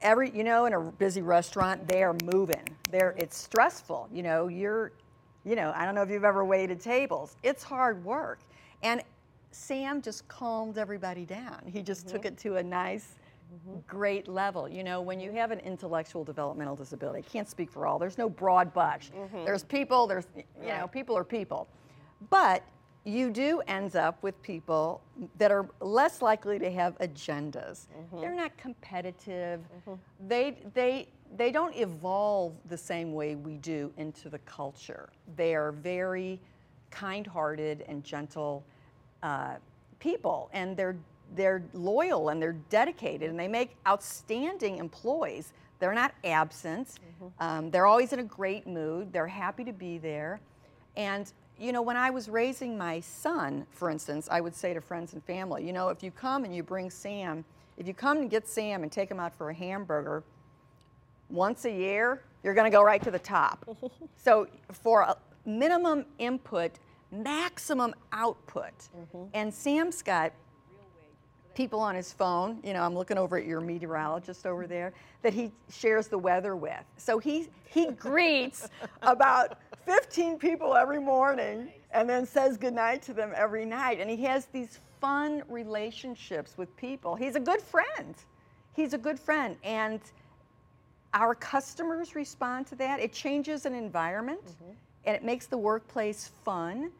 every 0.02 0.32
you 0.32 0.44
know 0.44 0.66
in 0.66 0.74
a 0.74 0.80
busy 0.80 1.22
restaurant 1.22 1.88
they 1.88 2.04
are 2.04 2.16
moving. 2.24 2.64
They're 2.90 3.14
it's 3.18 3.38
stressful. 3.38 4.10
You 4.12 4.24
know 4.24 4.48
you're 4.48 4.92
you 5.46 5.56
know 5.56 5.72
i 5.76 5.86
don't 5.86 5.96
know 5.96 6.02
if 6.02 6.10
you've 6.10 6.24
ever 6.24 6.46
waited 6.46 6.80
tables. 6.80 7.36
It's 7.44 7.64
hard 7.64 8.04
work. 8.04 8.40
And 8.82 9.04
sam 9.52 10.02
just 10.02 10.28
calmed 10.28 10.78
everybody 10.78 11.26
down. 11.26 11.62
He 11.66 11.82
just 11.82 12.08
took 12.08 12.26
it 12.26 12.38
to 12.40 12.56
a 12.56 12.64
nice 12.64 13.18
great 13.88 14.28
level. 14.28 14.68
You 14.68 14.84
know 14.84 15.02
when 15.02 15.20
you 15.20 15.32
have 15.32 15.52
an 15.52 15.60
intellectual 15.60 16.24
developmental 16.24 16.76
disability 16.76 17.20
i 17.20 17.30
can't 17.30 17.50
speak 17.50 17.72
for 17.72 17.88
all 17.88 18.00
there's 18.00 18.18
no 18.18 18.30
broad 18.30 18.74
brush. 18.74 19.12
Mm-hmm. 19.12 19.46
There's 19.46 19.64
people 19.64 20.08
there's 20.08 20.28
you 20.36 20.68
know 20.68 20.88
people 20.88 21.18
are 21.18 21.24
people. 21.24 21.68
But 22.30 22.64
you 23.06 23.30
do 23.30 23.62
end 23.68 23.96
up 23.96 24.22
with 24.22 24.42
people 24.42 25.02
that 25.38 25.52
are 25.52 25.68
less 25.80 26.22
likely 26.22 26.60
to 26.60 26.70
have 26.72 26.98
agendas. 27.00 27.88
Mm-hmm. 27.88 28.22
They're 28.22 28.36
not 28.36 28.56
competitive. 28.58 29.62
Mm-hmm. 29.62 30.28
They 30.28 30.58
they 30.74 31.08
they 31.38 31.52
don't 31.52 31.76
evolve 31.76 32.54
the 32.70 32.78
same 32.78 33.14
way 33.14 33.36
we 33.36 33.58
do 33.58 33.92
into 33.98 34.30
the 34.30 34.40
culture. 34.40 35.10
They 35.36 35.56
are 35.56 35.72
very 35.72 36.40
kind-hearted 36.90 37.86
and 37.88 38.04
gentle 38.04 38.64
uh, 39.22 39.56
people, 40.00 40.50
and 40.54 40.76
they're 40.76 40.98
they're 41.36 41.64
loyal 41.74 42.30
and 42.30 42.42
they're 42.42 42.58
dedicated, 42.70 43.30
and 43.30 43.40
they 43.40 43.48
make 43.48 43.76
outstanding 43.88 44.78
employees. 44.78 45.54
They're 45.80 45.94
not 45.94 46.14
absent. 46.24 47.00
Um, 47.40 47.72
they're 47.72 47.86
always 47.86 48.12
in 48.14 48.20
a 48.20 48.24
great 48.24 48.68
mood. 48.68 49.14
They're 49.14 49.28
happy 49.28 49.64
to 49.64 49.74
be 49.74 49.98
there, 49.98 50.42
and 50.98 51.32
you 51.60 51.74
know, 51.74 51.82
when 51.82 51.98
I 51.98 52.10
was 52.10 52.30
raising 52.30 52.78
my 52.78 53.02
son, 53.02 53.66
for 53.72 53.90
instance, 53.90 54.30
I 54.32 54.40
would 54.40 54.56
say 54.56 54.74
to 54.74 54.82
friends 54.82 55.14
and 55.14 55.24
family, 55.24 55.66
you 55.66 55.74
know, 55.74 55.90
if 55.90 56.02
you 56.02 56.10
come 56.10 56.46
and 56.46 56.56
you 56.56 56.64
bring 56.64 56.90
Sam, 56.90 57.44
if 57.78 57.86
you 57.86 57.94
come 57.94 58.18
and 58.18 58.30
get 58.30 58.48
Sam 58.48 58.84
and 58.84 58.92
take 58.92 59.12
him 59.12 59.20
out 59.20 59.36
for 59.36 59.50
a 59.50 59.54
hamburger 59.54 60.24
once 61.30 61.66
a 61.66 61.72
year, 61.72 62.22
you're 62.44 62.54
going 62.54 62.70
to 62.70 62.76
go 62.76 62.82
right 62.82 63.04
to 63.04 63.12
the 63.12 63.20
top. 63.20 63.68
so 64.18 64.48
for 64.72 65.02
a 65.02 65.18
minimum 65.46 66.06
input, 66.18 66.72
maximum 67.12 67.94
output. 68.14 68.74
And 69.34 69.54
Sam's 69.54 70.02
got 70.02 70.32
people 71.56 71.80
on 71.80 71.96
his 71.96 72.14
phone. 72.14 72.60
You 72.64 72.74
know, 72.74 72.84
I'm 72.84 72.96
looking 72.96 73.18
over 73.18 73.38
at 73.38 73.46
your 73.46 73.62
meteorologist 73.62 74.46
over 74.46 74.68
there 74.68 74.94
that 75.22 75.34
he 75.34 75.52
shares 75.72 76.08
the 76.08 76.18
weather 76.18 76.56
with. 76.56 76.84
So 76.98 77.20
he 77.20 77.48
he 77.70 77.92
greets 77.92 78.70
about 79.02 79.58
15 79.86 80.38
people 80.40 80.76
every 80.76 81.00
morning 81.00 81.72
and 81.92 82.10
then 82.10 82.26
says 82.26 82.58
goodnight 82.58 83.02
to 83.04 83.14
them 83.14 83.34
every 83.36 83.66
night. 83.66 84.00
And 84.00 84.10
he 84.10 84.24
has 84.24 84.46
these 84.46 84.80
fun 85.02 85.44
relationships 85.50 86.58
with 86.58 86.76
people. 86.78 87.16
He's 87.16 87.36
a 87.36 87.40
good 87.40 87.62
friend. 87.62 88.16
He's 88.76 88.94
a 88.94 88.98
good 88.98 89.20
friend. 89.20 89.56
And 89.64 90.00
our 91.14 91.36
customers 91.36 92.16
respond 92.16 92.68
to 92.68 92.76
that. 92.76 93.00
It 93.00 93.14
changes 93.14 93.66
an 93.66 93.74
environment 93.74 94.46
mm-hmm. 94.46 94.72
and 95.06 95.16
it 95.16 95.24
makes 95.24 95.48
the 95.48 95.58
workplace 95.58 96.32
fun 96.44 96.92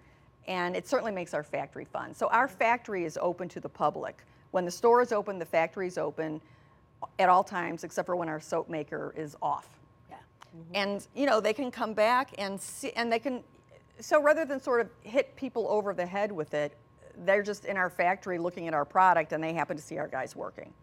and 0.48 0.76
it 0.76 0.88
certainly 0.88 1.12
makes 1.12 1.34
our 1.34 1.44
factory 1.44 1.86
fun. 1.86 2.16
So 2.16 2.28
our 2.30 2.48
factory 2.48 3.06
is 3.06 3.20
open 3.22 3.48
to 3.50 3.60
the 3.60 3.70
public. 3.70 4.24
When 4.52 4.66
the 4.66 4.72
store 4.72 5.02
is 5.02 5.12
open, 5.12 5.40
the 5.40 5.46
factory 5.46 5.88
is 5.88 5.98
open 5.98 6.42
at 7.18 7.30
all 7.30 7.44
times 7.44 7.84
except 7.84 8.06
for 8.06 8.16
when 8.16 8.30
our 8.30 8.40
soap 8.40 8.70
maker 8.70 9.14
is 9.16 9.36
off. 9.42 9.68
Yeah. 10.10 10.18
And 10.74 11.08
you 11.16 11.26
know, 11.26 11.40
they 11.40 11.54
can 11.54 11.72
come 11.72 11.94
back 11.94 12.34
and 12.38 12.60
see 12.60 12.92
and 12.92 13.12
they 13.12 13.20
can 13.20 13.44
so 14.00 14.22
rather 14.22 14.46
than 14.46 14.62
sort 14.62 14.82
of 14.82 14.90
hit 15.04 15.36
people 15.36 15.68
over 15.70 15.94
the 15.94 16.06
head 16.06 16.32
with 16.32 16.54
it, 16.54 16.74
they're 17.26 17.44
just 17.44 17.66
in 17.66 17.78
our 17.78 17.90
factory 17.90 18.38
looking 18.38 18.68
at 18.68 18.74
our 18.74 18.86
product 18.86 19.34
and 19.34 19.44
they 19.44 19.54
happen 19.54 19.76
to 19.76 19.84
see 19.84 19.98
our 19.98 20.08
guys 20.08 20.36
working. 20.36 20.74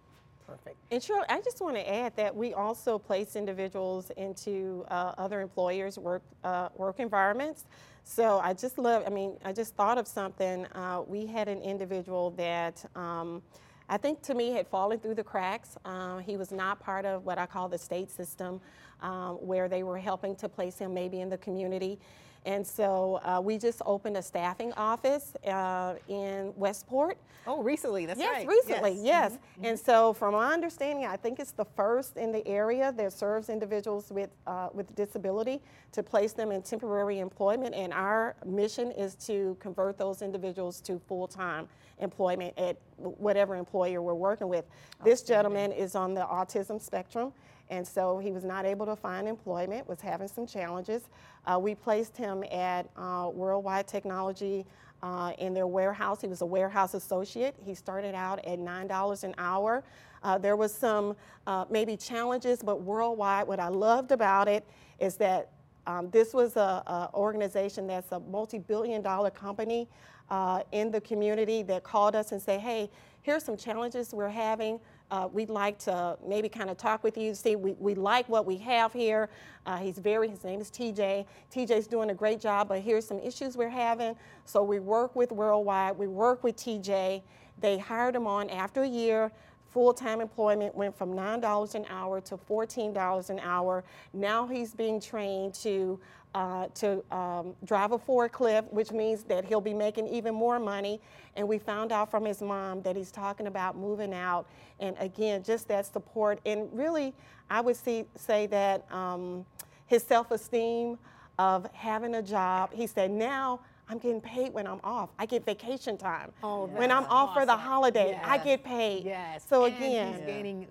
Perfect. 0.46 0.76
And 0.92 1.02
Shirley, 1.02 1.24
I 1.28 1.40
just 1.40 1.60
want 1.60 1.74
to 1.74 1.92
add 1.92 2.14
that 2.16 2.34
we 2.34 2.54
also 2.54 2.98
place 2.98 3.34
individuals 3.34 4.10
into 4.16 4.84
uh, 4.88 5.12
other 5.18 5.40
employers' 5.40 5.98
work 5.98 6.22
uh, 6.44 6.68
work 6.76 7.00
environments. 7.00 7.64
So 8.08 8.38
I 8.38 8.54
just 8.54 8.78
love. 8.78 9.02
I 9.04 9.10
mean, 9.10 9.36
I 9.44 9.52
just 9.52 9.74
thought 9.74 9.98
of 9.98 10.06
something. 10.06 10.64
Uh, 10.66 11.02
we 11.08 11.26
had 11.26 11.48
an 11.48 11.60
individual 11.60 12.30
that. 12.32 12.82
Um, 12.94 13.42
I 13.88 13.96
think 13.96 14.20
to 14.22 14.34
me 14.34 14.50
had 14.50 14.66
fallen 14.66 14.98
through 14.98 15.14
the 15.14 15.22
cracks. 15.22 15.76
Uh, 15.84 16.18
he 16.18 16.36
was 16.36 16.50
not 16.50 16.80
part 16.80 17.04
of 17.04 17.24
what 17.24 17.38
I 17.38 17.46
call 17.46 17.68
the 17.68 17.78
state 17.78 18.10
system, 18.10 18.60
um, 19.00 19.36
where 19.36 19.68
they 19.68 19.84
were 19.84 19.98
helping 19.98 20.34
to 20.36 20.48
place 20.48 20.78
him 20.78 20.92
maybe 20.92 21.20
in 21.20 21.28
the 21.28 21.38
community. 21.38 21.98
And 22.46 22.64
so 22.64 23.20
uh, 23.24 23.40
we 23.42 23.58
just 23.58 23.82
opened 23.84 24.16
a 24.16 24.22
staffing 24.22 24.72
office 24.74 25.34
uh, 25.44 25.94
in 26.06 26.52
Westport. 26.56 27.18
Oh, 27.48 27.60
recently, 27.62 28.06
that's 28.06 28.18
yes, 28.20 28.38
right. 28.38 28.46
recently, 28.48 28.98
yes. 29.02 29.32
Mhm. 29.32 29.68
And 29.68 29.78
so, 29.78 30.12
from 30.12 30.34
my 30.34 30.52
understanding, 30.52 31.06
I 31.06 31.16
think 31.16 31.38
it's 31.40 31.50
the 31.50 31.64
first 31.64 32.16
in 32.16 32.32
the 32.32 32.46
area 32.46 32.92
that 32.92 33.12
serves 33.12 33.48
individuals 33.48 34.10
with 34.10 34.30
uh, 34.46 34.68
with 34.72 34.94
disability 34.94 35.60
to 35.92 36.02
place 36.02 36.32
them 36.32 36.50
in 36.52 36.62
temporary 36.62 37.18
employment. 37.18 37.74
And 37.74 37.92
our 37.92 38.36
mission 38.44 38.92
is 38.92 39.16
to 39.26 39.56
convert 39.60 39.98
those 39.98 40.22
individuals 40.22 40.80
to 40.82 41.00
full 41.08 41.26
time 41.26 41.68
employment 41.98 42.56
at 42.58 42.76
whatever 42.96 43.56
employer 43.56 44.02
we're 44.02 44.14
working 44.14 44.48
with. 44.48 44.66
This 45.04 45.22
gentleman 45.22 45.72
is 45.72 45.94
on 45.94 46.14
the 46.14 46.22
autism 46.22 46.80
spectrum. 46.80 47.32
And 47.70 47.86
so 47.86 48.18
he 48.18 48.30
was 48.30 48.44
not 48.44 48.64
able 48.64 48.86
to 48.86 48.96
find 48.96 49.26
employment, 49.26 49.88
was 49.88 50.00
having 50.00 50.28
some 50.28 50.46
challenges. 50.46 51.02
Uh, 51.46 51.58
we 51.58 51.74
placed 51.74 52.16
him 52.16 52.44
at 52.52 52.88
uh, 52.96 53.30
Worldwide 53.32 53.86
Technology 53.86 54.64
uh, 55.02 55.32
in 55.38 55.52
their 55.52 55.66
warehouse. 55.66 56.20
He 56.20 56.28
was 56.28 56.40
a 56.42 56.46
warehouse 56.46 56.94
associate. 56.94 57.54
He 57.64 57.74
started 57.74 58.14
out 58.14 58.44
at 58.44 58.58
$9 58.58 59.24
an 59.24 59.34
hour. 59.38 59.84
Uh, 60.22 60.38
there 60.38 60.56
was 60.56 60.74
some 60.74 61.16
uh, 61.46 61.64
maybe 61.70 61.96
challenges, 61.96 62.62
but 62.62 62.82
worldwide, 62.82 63.46
what 63.46 63.60
I 63.60 63.68
loved 63.68 64.12
about 64.12 64.48
it 64.48 64.64
is 64.98 65.16
that 65.16 65.50
um, 65.86 66.10
this 66.10 66.34
was 66.34 66.56
a, 66.56 66.82
a 66.86 67.10
organization 67.14 67.86
that's 67.86 68.10
a 68.12 68.18
multi-billion 68.20 69.02
dollar 69.02 69.30
company 69.30 69.88
uh, 70.30 70.62
in 70.72 70.90
the 70.90 71.00
community 71.00 71.62
that 71.62 71.84
called 71.84 72.16
us 72.16 72.32
and 72.32 72.42
say, 72.42 72.58
hey, 72.58 72.90
here's 73.22 73.44
some 73.44 73.56
challenges 73.56 74.12
we're 74.12 74.28
having. 74.28 74.80
Uh, 75.10 75.28
we'd 75.32 75.50
like 75.50 75.78
to 75.78 76.18
maybe 76.26 76.48
kind 76.48 76.68
of 76.68 76.76
talk 76.76 77.04
with 77.04 77.16
you, 77.16 77.34
see, 77.34 77.54
we, 77.54 77.72
we 77.78 77.94
like 77.94 78.28
what 78.28 78.44
we 78.44 78.56
have 78.56 78.92
here. 78.92 79.28
Uh, 79.64 79.76
he's 79.76 79.98
very, 79.98 80.28
his 80.28 80.42
name 80.42 80.60
is 80.60 80.70
TJ. 80.70 81.26
TJ's 81.54 81.86
doing 81.86 82.10
a 82.10 82.14
great 82.14 82.40
job, 82.40 82.68
but 82.68 82.80
here's 82.80 83.06
some 83.06 83.20
issues 83.20 83.56
we're 83.56 83.68
having. 83.68 84.16
So 84.44 84.64
we 84.64 84.80
work 84.80 85.14
with 85.14 85.30
Worldwide, 85.30 85.96
we 85.96 86.08
work 86.08 86.42
with 86.42 86.56
TJ. 86.56 87.22
They 87.60 87.78
hired 87.78 88.16
him 88.16 88.26
on 88.26 88.50
after 88.50 88.82
a 88.82 88.88
year. 88.88 89.30
Full-time 89.70 90.20
employment 90.20 90.74
went 90.74 90.96
from 90.96 91.12
$9 91.12 91.74
an 91.74 91.84
hour 91.88 92.20
to 92.22 92.36
$14 92.36 93.30
an 93.30 93.40
hour. 93.40 93.84
Now 94.12 94.46
he's 94.46 94.74
being 94.74 95.00
trained 95.00 95.54
to 95.54 96.00
uh, 96.36 96.66
to 96.74 97.02
um, 97.10 97.54
drive 97.64 97.92
a 97.92 97.98
forklift, 97.98 98.70
which 98.70 98.92
means 98.92 99.24
that 99.24 99.46
he'll 99.46 99.58
be 99.58 99.72
making 99.72 100.06
even 100.06 100.34
more 100.34 100.58
money. 100.58 101.00
And 101.34 101.48
we 101.48 101.56
found 101.58 101.92
out 101.92 102.10
from 102.10 102.26
his 102.26 102.42
mom 102.42 102.82
that 102.82 102.94
he's 102.94 103.10
talking 103.10 103.46
about 103.46 103.74
moving 103.74 104.12
out. 104.12 104.46
And 104.78 104.94
again, 104.98 105.42
just 105.42 105.66
that 105.68 105.86
support. 105.86 106.38
And 106.44 106.68
really, 106.74 107.14
I 107.48 107.62
would 107.62 107.76
see, 107.76 108.04
say 108.16 108.46
that 108.48 108.84
um, 108.92 109.46
his 109.86 110.02
self-esteem 110.02 110.98
of 111.38 111.70
having 111.72 112.16
a 112.16 112.22
job. 112.22 112.70
He 112.70 112.86
said, 112.86 113.10
now 113.10 113.60
I'm 113.88 113.96
getting 113.96 114.20
paid 114.20 114.52
when 114.52 114.66
I'm 114.66 114.80
off. 114.84 115.08
I 115.18 115.24
get 115.24 115.46
vacation 115.46 115.96
time. 115.96 116.32
Oh, 116.42 116.66
when 116.66 116.90
I'm 116.90 117.04
off 117.04 117.32
for 117.32 117.46
the 117.46 117.52
awesome. 117.52 117.64
holiday, 117.64 118.20
I 118.22 118.36
get 118.36 118.62
paid. 118.62 119.06
Yes. 119.06 119.42
So 119.48 119.64
and 119.64 119.74
again, 119.74 120.12
he's 120.12 120.26
gaining 120.26 120.66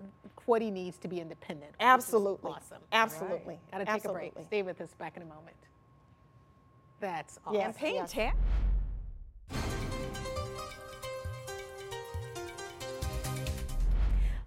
what 0.46 0.62
he 0.62 0.70
needs 0.70 0.96
to 0.98 1.08
be 1.08 1.20
independent. 1.20 1.72
Absolutely. 1.80 2.50
Awesome. 2.50 2.82
Absolutely. 2.92 3.58
Got 3.70 3.78
to 3.78 3.84
take 3.84 3.88
a 3.88 3.92
Absolutely. 3.92 4.30
break. 4.34 4.46
Stay 4.46 4.62
with 4.62 4.80
us 4.80 4.94
back 4.98 5.16
in 5.16 5.22
a 5.22 5.26
moment. 5.26 5.56
That's 7.00 7.38
awesome. 7.44 7.60
Yes. 7.60 7.66
And 7.66 7.76
paying 7.76 7.96
yes. 7.96 8.12
tax. 8.12 8.36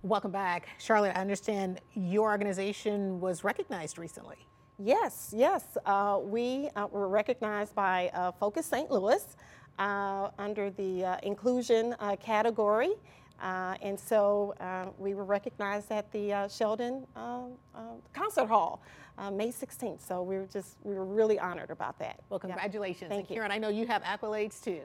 Welcome 0.02 0.32
back. 0.32 0.70
Charlotte, 0.80 1.18
I 1.18 1.20
understand 1.20 1.82
your 1.94 2.32
organization 2.32 3.20
was 3.20 3.44
recognized 3.44 3.98
recently. 3.98 4.38
Yes, 4.82 5.34
yes. 5.36 5.78
Uh, 5.86 6.20
we 6.24 6.70
uh, 6.78 6.88
were 6.88 7.10
recognized 7.10 7.76
by 7.76 8.10
uh, 8.14 8.32
Focus 8.32 8.66
St. 8.66 8.90
Louis 8.90 9.36
uh, 9.78 10.30
under 10.40 10.70
the 10.70 11.04
uh, 11.04 11.18
inclusion 11.24 11.96
uh, 12.00 12.16
category. 12.16 12.92
Uh, 13.42 13.76
and 13.82 14.00
so 14.00 14.54
uh, 14.60 14.88
we 14.98 15.14
were 15.14 15.24
recognized 15.24 15.92
at 15.92 16.12
the 16.12 16.34
uh, 16.34 16.48
Sheldon 16.48 17.06
uh, 17.16 17.44
uh, 17.74 17.80
Concert 18.14 18.48
Hall 18.48 18.82
uh, 19.18 19.32
May 19.32 19.50
16th. 19.50 20.06
So 20.06 20.22
we 20.22 20.38
were 20.38 20.48
just, 20.52 20.78
we 20.84 20.96
were 20.96 21.06
really 21.06 21.40
honored 21.40 21.70
about 21.70 21.98
that. 22.00 22.20
Well, 22.30 22.40
Yeah. 22.44 22.50
congratulations. 22.50 23.10
Thank 23.10 23.22
and 23.22 23.30
you. 23.30 23.36
Karen, 23.38 23.52
I 23.52 23.58
know 23.58 23.70
you 23.70 23.88
have 23.88 24.04
accolades 24.04 24.62
too. 24.64 24.82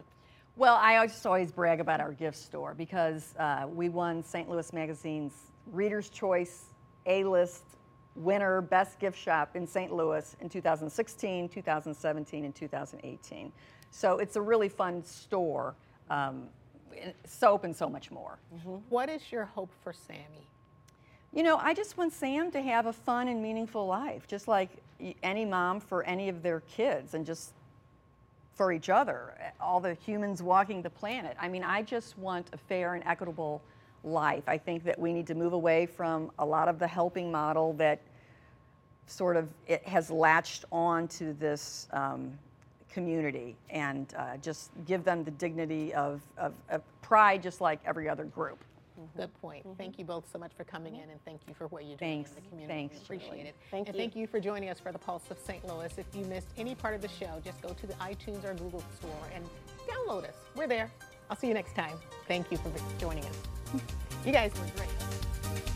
Well, 0.56 0.76
I 0.80 1.04
just 1.06 1.26
always 1.26 1.50
brag 1.50 1.80
about 1.80 2.00
our 2.00 2.12
gift 2.12 2.36
store 2.36 2.74
because 2.74 3.34
uh, 3.38 3.66
we 3.68 3.88
won 3.88 4.22
St. 4.22 4.48
Louis 4.48 4.72
Magazine's 4.72 5.34
Reader's 5.72 6.08
Choice 6.08 6.66
A-list 7.06 7.64
winner 8.16 8.60
best 8.60 9.00
gift 9.00 9.18
shop 9.18 9.56
in 9.56 9.66
St. 9.66 9.92
Louis 9.92 10.36
in 10.40 10.48
2016, 10.48 11.48
2017, 11.48 12.44
and 12.44 12.54
2018. 12.54 13.52
So 13.90 14.18
it's 14.18 14.36
a 14.36 14.40
really 14.40 14.68
fun 14.68 15.02
store, 15.04 15.74
um, 16.10 16.44
in- 16.44 16.48
soap 17.24 17.64
and 17.64 17.74
so 17.74 17.88
much 17.88 18.10
more. 18.10 18.38
What 18.88 19.08
is 19.08 19.32
your 19.32 19.44
hope 19.44 19.70
for 19.82 19.92
Sammy? 19.92 20.46
You 21.32 21.42
know, 21.42 21.56
I 21.56 21.74
just 21.74 21.96
want 21.96 22.12
Sam 22.12 22.50
to 22.52 22.60
have 22.60 22.86
a 22.86 22.92
fun 22.92 23.28
and 23.28 23.42
meaningful 23.42 23.86
life, 23.86 24.26
just 24.28 24.46
like 24.46 24.70
any 25.22 25.44
mom 25.44 25.80
for 25.80 26.04
any 26.04 26.28
of 26.28 26.42
their 26.42 26.60
kids, 26.60 27.14
and 27.14 27.26
just 27.26 27.52
for 28.54 28.72
each 28.72 28.88
other, 28.88 29.34
all 29.60 29.80
the 29.80 29.94
humans 29.94 30.42
walking 30.42 30.80
the 30.80 30.90
planet. 30.90 31.36
I 31.40 31.48
mean, 31.48 31.64
I 31.64 31.82
just 31.82 32.16
want 32.18 32.46
a 32.52 32.56
fair 32.56 32.94
and 32.94 33.04
equitable 33.04 33.60
life. 34.04 34.44
I 34.46 34.58
think 34.58 34.84
that 34.84 34.98
we 34.98 35.12
need 35.12 35.26
to 35.26 35.34
move 35.34 35.52
away 35.52 35.86
from 35.86 36.30
a 36.38 36.46
lot 36.46 36.68
of 36.68 36.78
the 36.78 36.86
helping 36.86 37.32
model 37.32 37.72
that 37.74 38.00
sort 39.06 39.36
of 39.36 39.48
it 39.66 39.86
has 39.86 40.10
latched 40.10 40.64
on 40.70 41.08
to 41.08 41.32
this 41.34 41.88
um, 41.92 42.38
community 42.94 43.56
and 43.70 44.14
uh, 44.16 44.36
just 44.38 44.70
give 44.86 45.04
them 45.04 45.24
the 45.24 45.32
dignity 45.32 45.92
of, 45.94 46.22
of, 46.38 46.54
of 46.70 46.80
pride, 47.02 47.42
just 47.42 47.60
like 47.60 47.80
every 47.84 48.08
other 48.08 48.24
group. 48.24 48.64
Good 49.16 49.34
point. 49.42 49.66
Thank 49.76 49.98
you 49.98 50.04
both 50.04 50.30
so 50.32 50.38
much 50.38 50.52
for 50.56 50.62
coming 50.62 50.94
in 50.94 51.10
and 51.10 51.22
thank 51.24 51.40
you 51.48 51.54
for 51.54 51.66
what 51.66 51.82
you 51.84 51.96
do 51.96 51.96
doing 51.96 52.24
Thanks. 52.24 52.30
in 52.30 52.36
the 52.36 52.48
community. 52.48 52.72
Thanks, 52.72 52.94
We 52.96 53.02
appreciate 53.02 53.28
Shirley. 53.30 53.40
it. 53.48 53.56
Thank 53.72 53.88
and 53.88 53.96
you. 53.96 54.00
thank 54.02 54.16
you 54.16 54.26
for 54.28 54.38
joining 54.38 54.70
us 54.70 54.78
for 54.78 54.92
the 54.92 54.98
Pulse 54.98 55.24
of 55.30 55.38
St. 55.38 55.66
Louis. 55.66 55.92
If 55.98 56.06
you 56.14 56.24
missed 56.26 56.46
any 56.56 56.76
part 56.76 56.94
of 56.94 57.02
the 57.02 57.08
show, 57.08 57.42
just 57.44 57.60
go 57.60 57.70
to 57.70 57.86
the 57.88 57.94
iTunes 57.94 58.44
or 58.44 58.54
Google 58.54 58.84
store 58.98 59.10
and 59.34 59.44
download 59.88 60.28
us. 60.28 60.36
We're 60.54 60.68
there. 60.68 60.92
I'll 61.28 61.36
see 61.36 61.48
you 61.48 61.54
next 61.54 61.74
time. 61.74 61.96
Thank 62.28 62.52
you 62.52 62.58
for 62.58 62.70
joining 62.98 63.24
us. 63.24 63.36
You 64.24 64.30
guys 64.30 64.52
were 64.54 64.70
great. 64.76 65.73